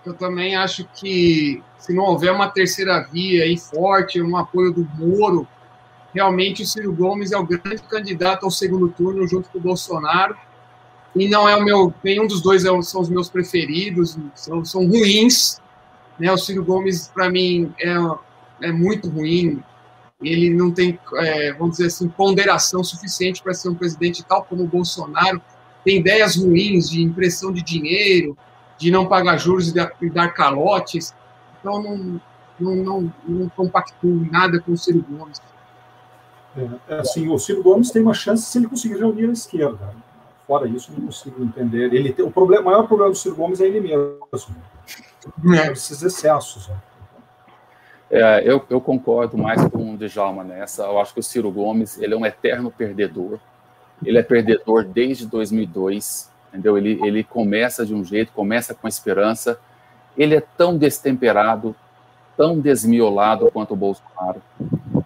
[0.04, 4.86] Eu também acho que se não houver uma terceira via aí forte, um apoio do
[4.94, 5.46] Moro,
[6.14, 10.36] realmente o Ciro Gomes é o grande candidato ao segundo turno junto com o Bolsonaro.
[11.14, 14.86] E não é o meu, nenhum dos dois é são os meus preferidos, são, são
[14.86, 15.60] ruins.
[16.18, 16.30] Né?
[16.30, 17.94] O Ciro Gomes, para mim, é,
[18.62, 19.62] é muito ruim.
[20.22, 24.64] Ele não tem, é, vamos dizer assim, ponderação suficiente para ser um presidente tal como
[24.64, 25.40] o Bolsonaro.
[25.84, 28.36] Tem ideias ruins de impressão de dinheiro,
[28.76, 31.14] de não pagar juros e dar calotes.
[31.58, 32.20] Então, não,
[32.58, 35.40] não, não, não compactuo nada com o Ciro Gomes.
[36.56, 39.94] É, é, assim, o Ciro Gomes tem uma chance se ele conseguir reunir a esquerda.
[40.46, 41.94] Fora isso, não consigo entender.
[41.94, 44.18] Ele tem, o, problema, o maior problema do Ciro Gomes é ele mesmo.
[45.54, 45.72] É.
[45.72, 46.68] Esses excessos.
[46.68, 46.76] Né?
[48.10, 50.82] É, eu, eu, concordo mais com o Djalma nessa.
[50.82, 53.38] Eu acho que o Ciro Gomes ele é um eterno perdedor.
[54.04, 56.76] Ele é perdedor desde 2002, entendeu?
[56.76, 59.60] Ele, ele começa de um jeito, começa com esperança.
[60.18, 61.76] Ele é tão destemperado,
[62.36, 64.42] tão desmiolado quanto o Bolsonaro.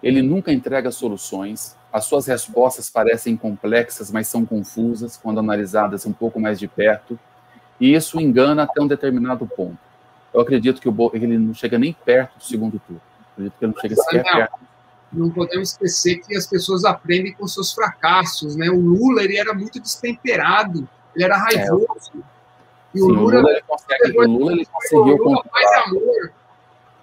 [0.03, 1.77] Ele nunca entrega soluções.
[1.93, 7.19] As suas respostas parecem complexas, mas são confusas quando analisadas um pouco mais de perto.
[7.79, 9.84] E isso engana até um determinado ponto.
[10.35, 13.01] Eu acredito que o ele não chega nem perto do segundo turno.
[13.39, 14.59] Eu acredito que ele não chega sequer perto.
[15.13, 18.69] Não podemos esquecer que as pessoas aprendem com seus fracassos, né?
[18.69, 22.11] O Lula ele era muito destemperado, ele era raivoso.
[22.17, 25.45] É, e o Lula, o Lula, ele, consegue, o Lula ele conseguiu Lula,
[25.87, 26.33] amor.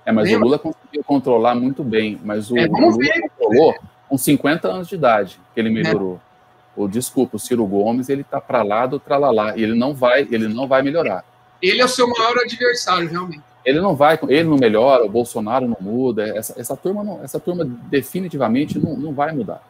[0.06, 0.40] É, mas Lembra?
[0.40, 3.22] o Lula conseguiu controlar muito bem, mas o, é, o Lula ver.
[3.22, 3.76] controlou
[4.10, 6.16] com 50 anos de idade que ele melhorou.
[6.16, 6.32] É.
[6.76, 10.28] O desculpa, o Ciro Gomes, ele tá para lá do tralalá, e ele não vai,
[10.30, 11.24] ele não vai melhorar.
[11.62, 13.44] Ele é o seu maior adversário, realmente.
[13.64, 17.40] Ele não vai, ele não melhora, o Bolsonaro não muda, essa, essa turma não, essa
[17.40, 19.62] turma definitivamente não, não vai mudar.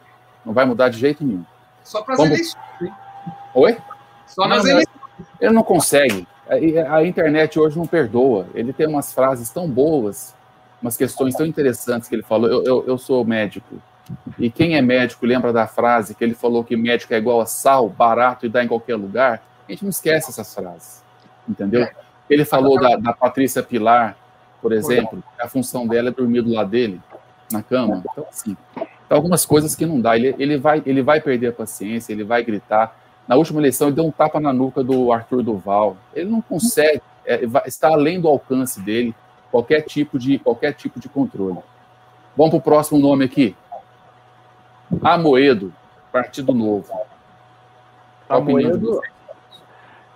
[0.44, 1.44] Não vai mudar de jeito nenhum.
[1.84, 2.32] Só para as Como...
[2.32, 2.56] eleições.
[2.80, 2.92] Hein?
[3.54, 3.76] Oi?
[4.26, 4.96] Só nas eleições.
[5.40, 6.26] Ele não consegue.
[6.90, 8.46] A internet hoje não perdoa.
[8.54, 10.34] Ele tem umas frases tão boas,
[10.80, 12.48] umas questões tão interessantes que ele falou.
[12.48, 13.76] Eu, eu, eu, sou médico.
[14.38, 17.46] E quem é médico lembra da frase que ele falou que médico é igual a
[17.46, 19.42] sal, barato e dá em qualquer lugar?
[19.68, 21.02] A gente não esquece essas frases.
[21.48, 21.88] Entendeu?
[22.28, 24.16] Ele falou da, da Patrícia Pilar,
[24.60, 27.00] por exemplo, que a função dela é dormir do lado dele,
[27.50, 28.02] na cama.
[28.10, 30.16] Então, assim, então algumas coisas que não dá.
[30.16, 32.96] Ele, ele, vai, ele vai perder a paciência, ele vai gritar.
[33.26, 35.96] Na última eleição, ele deu um tapa na nuca do Arthur Duval.
[36.14, 39.14] Ele não consegue, é, está além do alcance dele
[39.50, 41.58] qualquer tipo de, qualquer tipo de controle.
[42.36, 43.54] Vamos para o próximo nome aqui.
[45.02, 45.72] Amoedo,
[46.10, 46.90] Partido Novo.
[48.28, 49.02] Amoedo,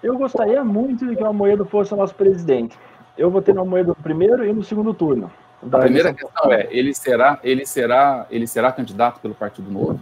[0.03, 2.79] eu gostaria muito de que o Amoedo fosse o nosso presidente.
[3.17, 5.31] Eu votei no Amoedo no primeiro e no segundo turno.
[5.73, 9.99] A primeira questão é, ele será, ele será, ele será candidato pelo Partido Novo?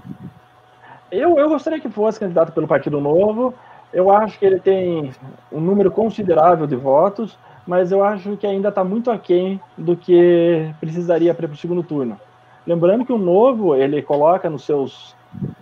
[1.10, 3.54] Eu, eu gostaria que fosse candidato pelo Partido Novo.
[3.92, 5.12] Eu acho que ele tem
[5.52, 10.68] um número considerável de votos, mas eu acho que ainda está muito aquém do que
[10.80, 12.18] precisaria para o segundo turno.
[12.66, 15.14] Lembrando que o Novo, ele coloca nos seus,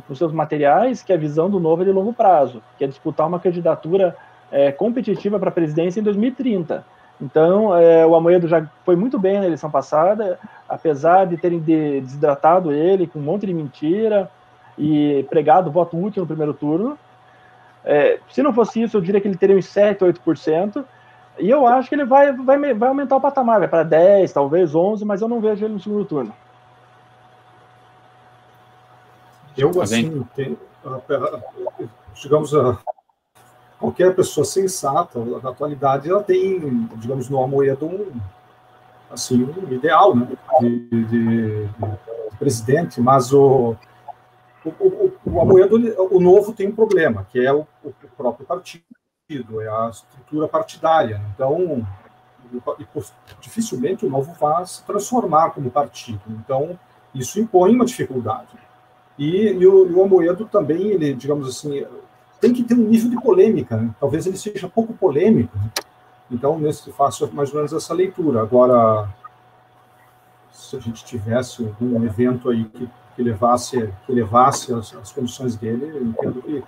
[0.08, 3.26] nos seus materiais que a visão do Novo é de longo prazo, que é disputar
[3.26, 4.16] uma candidatura
[4.50, 6.84] é, competitiva para a presidência em 2030.
[7.20, 12.00] Então, é, o Amoedo já foi muito bem na eleição passada, apesar de terem de,
[12.00, 14.28] desidratado ele com um monte de mentira,
[14.76, 16.98] e pregado voto útil no primeiro turno.
[17.84, 20.84] É, se não fosse isso, eu diria que ele teria uns 7, 8%.
[21.38, 24.74] E eu acho que ele vai, vai, vai aumentar o patamar, vai para 10, talvez
[24.74, 26.32] 11, mas eu não vejo ele no segundo turno.
[29.56, 30.56] Eu, tá assim, tem,
[32.14, 32.52] digamos,
[33.78, 38.20] qualquer pessoa sensata, na atualidade, ela tem, digamos, no Almoedo, um,
[39.10, 40.28] assim, um ideal né,
[40.60, 41.68] de, de, de
[42.38, 43.76] presidente, mas o,
[44.64, 45.76] o, o, o Amoedo,
[46.10, 51.20] o novo tem um problema, que é o, o próprio partido, é a estrutura partidária.
[51.34, 51.86] Então,
[53.40, 56.22] dificilmente o novo vai se transformar como partido.
[56.28, 56.78] Então,
[57.14, 58.50] isso impõe uma dificuldade.
[59.22, 61.84] E, e, o, e o Amoedo também, ele, digamos assim,
[62.40, 63.76] tem que ter um nível de polêmica.
[63.76, 63.90] Né?
[64.00, 65.56] Talvez ele seja pouco polêmico.
[65.56, 65.70] Né?
[66.30, 68.40] Então, nesse faço mais ou menos essa leitura.
[68.40, 69.08] Agora,
[70.52, 75.56] se a gente tivesse um evento aí que que levasse, que levasse as, as condições
[75.56, 76.62] dele, eu entendo que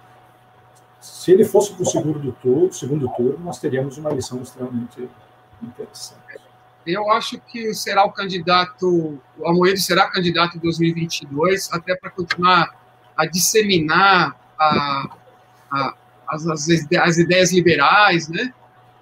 [1.01, 5.09] se ele fosse para o segundo turno, segundo turno, nós teríamos uma eleição extremamente
[5.63, 6.21] interessante.
[6.87, 12.75] Eu acho que será o candidato, o Amoedo será candidato em 2022, até para continuar
[13.17, 15.17] a disseminar a,
[15.71, 15.95] a,
[16.29, 16.69] as, as,
[17.01, 18.53] as, ideias liberais, né?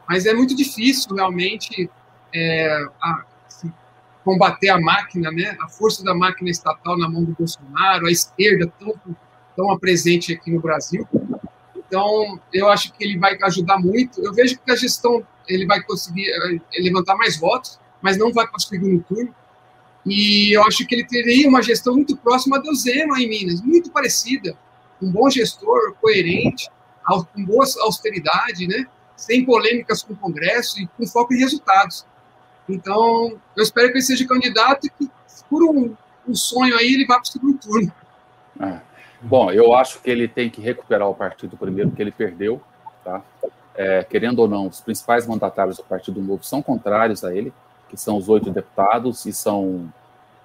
[0.09, 1.91] Mas é muito difícil realmente
[2.33, 3.25] é, a,
[4.25, 8.73] combater a máquina, né, a força da máquina estatal na mão do Bolsonaro, a esquerda
[8.79, 8.95] tão,
[9.57, 11.07] tão presente aqui no Brasil.
[11.93, 14.25] Então, eu acho que ele vai ajudar muito.
[14.25, 18.47] Eu vejo que a gestão ele vai conseguir eh, levantar mais votos, mas não vai
[18.47, 19.35] conseguir no turno.
[20.07, 23.91] E eu acho que ele teria uma gestão muito próxima do Zema em Minas, muito
[23.91, 24.57] parecida.
[25.03, 26.71] Um bom gestor, coerente,
[27.07, 28.87] com boa austeridade, né?
[29.15, 32.07] sem polêmicas com o Congresso e com foco em resultados.
[32.67, 35.11] Então, eu espero que ele seja candidato e que,
[35.51, 35.95] por um,
[36.27, 37.93] um sonho aí, ele vá para o segundo turno.
[38.61, 38.92] É.
[39.23, 42.61] Bom, eu acho que ele tem que recuperar o partido primeiro, que ele perdeu.
[43.05, 43.23] Tá?
[43.75, 47.53] É, querendo ou não, os principais mandatários do Partido Novo são contrários a ele,
[47.89, 49.93] que são os oito deputados e são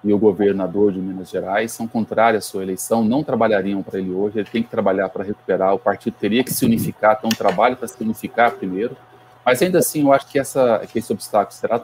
[0.04, 4.12] e o governador de Minas Gerais são contrários à sua eleição, não trabalhariam para ele
[4.12, 7.76] hoje, ele tem que trabalhar para recuperar, o partido teria que se unificar, então trabalho
[7.76, 8.96] para se unificar primeiro,
[9.44, 11.80] mas ainda assim eu acho que, essa, que esse obstáculo será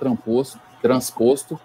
[0.80, 1.58] transposto,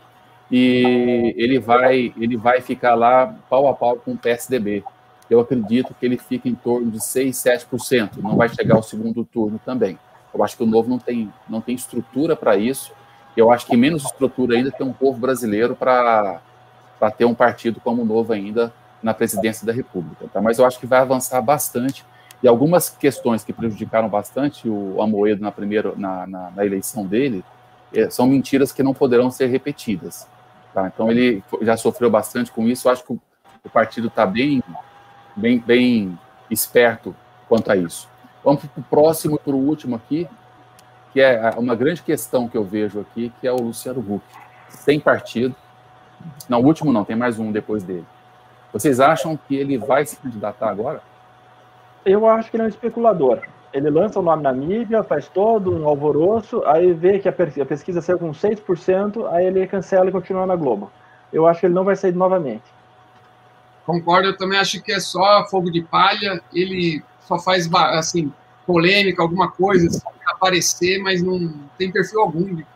[0.52, 4.84] e ele vai, ele vai ficar lá pau a pau com o PSDB.
[5.30, 9.24] Eu acredito que ele fica em torno de 6, 7%, não vai chegar ao segundo
[9.24, 9.98] turno também.
[10.34, 12.92] Eu acho que o Novo não tem, não tem estrutura para isso,
[13.36, 16.42] eu acho que menos estrutura ainda tem um povo brasileiro para
[17.18, 20.28] ter um partido como o Novo ainda na presidência da República.
[20.32, 20.42] Tá?
[20.42, 22.06] Mas eu acho que vai avançar bastante.
[22.42, 27.44] E algumas questões que prejudicaram bastante o Amoedo na, primeira, na, na, na eleição dele
[27.94, 30.28] é, são mentiras que não poderão ser repetidas.
[30.74, 30.88] Tá?
[30.94, 32.88] Então ele já sofreu bastante com isso.
[32.88, 33.20] Eu acho que o,
[33.64, 34.64] o partido está bem,
[35.40, 36.20] bem, bem
[36.52, 37.16] esperto
[37.48, 38.08] quanto a isso.
[38.44, 40.28] Vamos para o próximo e para o último aqui,
[41.12, 44.24] que é uma grande questão que eu vejo aqui, que é o Luciano Huck,
[44.70, 45.56] sem partido.
[46.48, 48.06] Não, o último não, tem mais um depois dele.
[48.72, 51.02] Vocês acham que ele vai se candidatar agora?
[52.06, 53.42] Eu acho que ele é um especulador.
[53.74, 58.02] Ele lança o nome na mídia, faz todo um alvoroço, aí vê que a pesquisa
[58.02, 60.92] saiu com 6%, aí ele cancela e continua na Globo.
[61.32, 62.64] Eu acho que ele não vai sair novamente.
[63.90, 68.32] Concordo, eu também acho que é só fogo de palha, ele só faz assim
[68.64, 72.68] polêmica, alguma coisa, assim, aparecer, mas não tem perfil algum de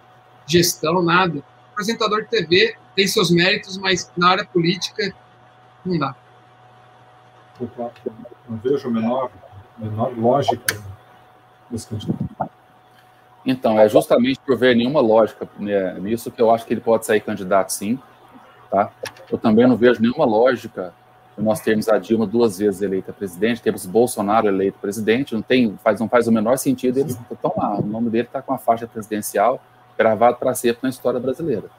[0.47, 1.38] gestão, nada.
[1.38, 1.43] O
[1.74, 5.14] apresentador de TV tem seus méritos, mas na área política
[5.86, 6.16] não dá.
[8.49, 9.30] Não vejo a menor,
[9.78, 10.82] menor lógica
[11.70, 12.49] nesse candidato.
[13.45, 17.05] Então, é justamente por ver nenhuma lógica né, nisso que eu acho que ele pode
[17.05, 17.99] sair candidato, sim.
[18.72, 18.91] Tá?
[19.32, 20.91] Eu também não vejo nenhuma lógica
[21.38, 25.99] nós temos a Dilma duas vezes eleita presidente, temos Bolsonaro eleito presidente, não tem, faz,
[25.99, 28.86] não faz o menor sentido eles estão lá, o nome dele está com a faixa
[28.88, 29.59] presidencial
[29.97, 31.69] gravado para sempre na história brasileira.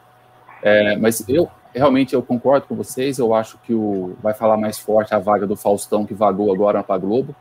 [0.62, 4.78] É, mas eu realmente eu concordo com vocês, eu acho que o vai falar mais
[4.78, 7.34] forte a vaga do Faustão que vagou agora para Globo.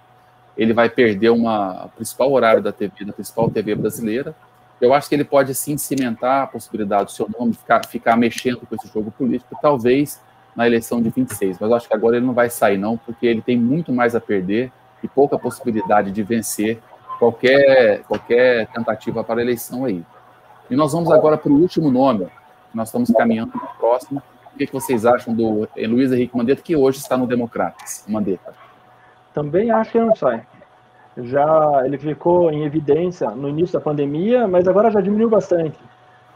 [0.58, 4.36] Ele vai perder uma principal horário da TV, da principal TV brasileira.
[4.82, 8.62] Eu acho que ele pode sim cimentar a possibilidade do seu nome ficar, ficar mexendo
[8.68, 10.20] com esse jogo político, talvez
[10.56, 13.26] na eleição de 26, mas eu acho que agora ele não vai sair, não, porque
[13.26, 16.80] ele tem muito mais a perder e pouca possibilidade de vencer
[17.20, 20.04] qualquer, qualquer tentativa para a eleição aí.
[20.70, 22.28] E nós vamos agora para o último nome,
[22.74, 24.22] nós estamos caminhando para o próximo.
[24.54, 28.06] O que, que vocês acham do Luiz Henrique Mandetta, que hoje está no Democratas?
[28.08, 28.54] Mandetta.
[29.34, 30.46] Também acho que não sai.
[31.18, 35.78] Já ele ficou em evidência no início da pandemia, mas agora já diminuiu bastante.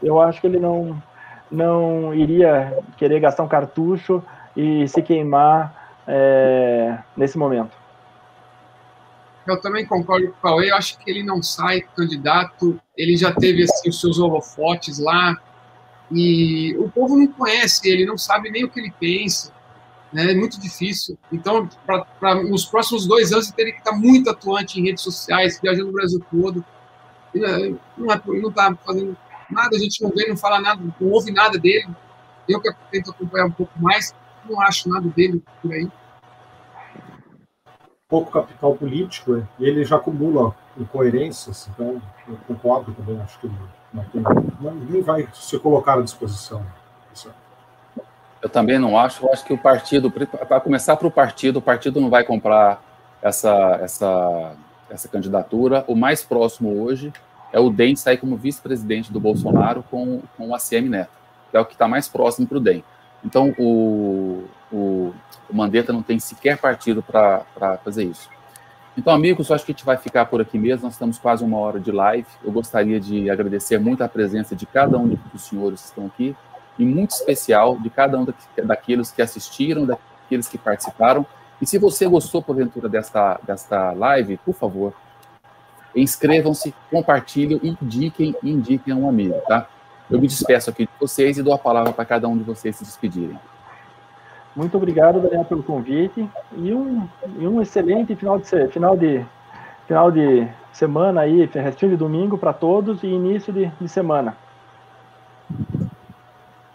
[0.02, 1.00] Eu acho que ele não,
[1.50, 4.22] não iria querer gastar um cartucho
[4.56, 7.76] e se queimar é, nesse momento.
[9.46, 13.32] Eu também concordo com o Cauê, eu acho que ele não sai candidato, ele já
[13.32, 15.34] teve assim, os seus holofotes lá,
[16.10, 19.52] e o povo não conhece ele, não sabe nem o que ele pensa,
[20.12, 20.32] né?
[20.32, 21.18] é muito difícil.
[21.32, 21.68] Então,
[22.20, 25.88] para nos próximos dois anos, ele teria que estar muito atuante em redes sociais, viajando
[25.88, 26.64] o Brasil todo.
[27.96, 29.16] Não está é, fazendo
[29.50, 31.88] nada, a gente não vê, não fala nada, não ouve nada dele.
[32.48, 34.14] Eu que tento acompanhar um pouco mais,
[34.48, 35.88] não acho nada dele por aí.
[38.08, 43.48] Pouco capital político, é, ele já acumula incoerências, então eu concordo também, acho que
[43.92, 46.64] não ninguém vai se colocar à disposição.
[48.40, 51.62] Eu também não acho, eu acho que o partido, para começar para o partido, o
[51.62, 52.80] partido não vai comprar
[53.20, 54.52] essa, essa,
[54.88, 55.84] essa candidatura.
[55.88, 57.12] O mais próximo hoje
[57.52, 61.10] é o DEM sair como vice-presidente do Bolsonaro com, com o ACM Neto,
[61.50, 62.84] que é o que está mais próximo para o DEM.
[63.24, 65.14] Então, o, o,
[65.50, 67.44] o, Mandetta não tem sequer partido para
[67.84, 68.28] fazer isso.
[68.96, 70.84] Então, amigos, eu acho que a gente vai ficar por aqui mesmo.
[70.84, 72.26] Nós estamos quase uma hora de live.
[72.44, 76.36] Eu gostaria de agradecer muito a presença de cada um dos senhores que estão aqui,
[76.78, 78.26] e muito especial de cada um
[78.64, 81.26] daqueles que assistiram, daqueles que participaram.
[81.60, 84.92] E se você gostou, porventura, desta, desta live, por favor,
[85.94, 89.66] inscrevam-se, compartilhem, indiquem, indiquem a um amigo, tá?
[90.10, 92.76] Eu me despeço aqui de vocês e dou a palavra para cada um de vocês
[92.76, 93.38] se despedirem.
[94.56, 97.06] Muito obrigado, Daniel, pelo convite e um,
[97.38, 99.24] e um excelente final de, final de,
[99.86, 104.36] final de semana aí, restinho de domingo para todos e início de, de semana.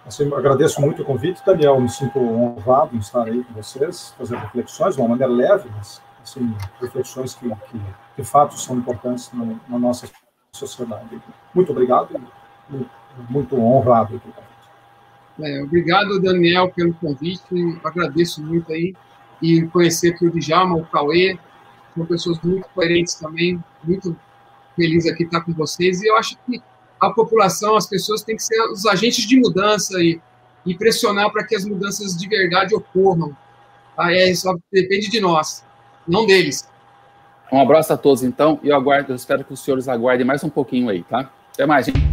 [0.05, 1.80] Assim, agradeço muito o convite, Daniel.
[1.80, 6.01] Me sinto honrado em estar aí com vocês, fazer reflexões de uma maneira leve, mas
[6.22, 7.82] assim, reflexões que, que
[8.18, 10.09] de fato são importantes na, na nossa
[10.51, 11.22] sociedade.
[11.53, 12.09] Muito obrigado,
[13.30, 14.22] muito honrado.
[15.39, 17.43] É, obrigado, Daniel, pelo convite.
[17.84, 18.93] Agradeço muito aí
[19.41, 21.38] e conhecer aqui o Djalma, o Cauê,
[21.95, 24.16] são pessoas muito coerentes também, muito
[24.76, 26.01] feliz aqui estar com vocês.
[26.01, 26.61] E eu acho que
[26.99, 30.20] a população, as pessoas têm que ser os agentes de mudança e,
[30.66, 33.36] e pressionar para que as mudanças de verdade ocorram.
[33.95, 34.11] Tá?
[34.14, 35.64] É, só depende de nós,
[36.07, 36.68] não deles.
[37.52, 40.44] Um abraço a todos, então, e eu aguardo, eu espero que os senhores aguardem mais
[40.44, 41.30] um pouquinho aí, tá?
[41.54, 42.12] Até mais, gente.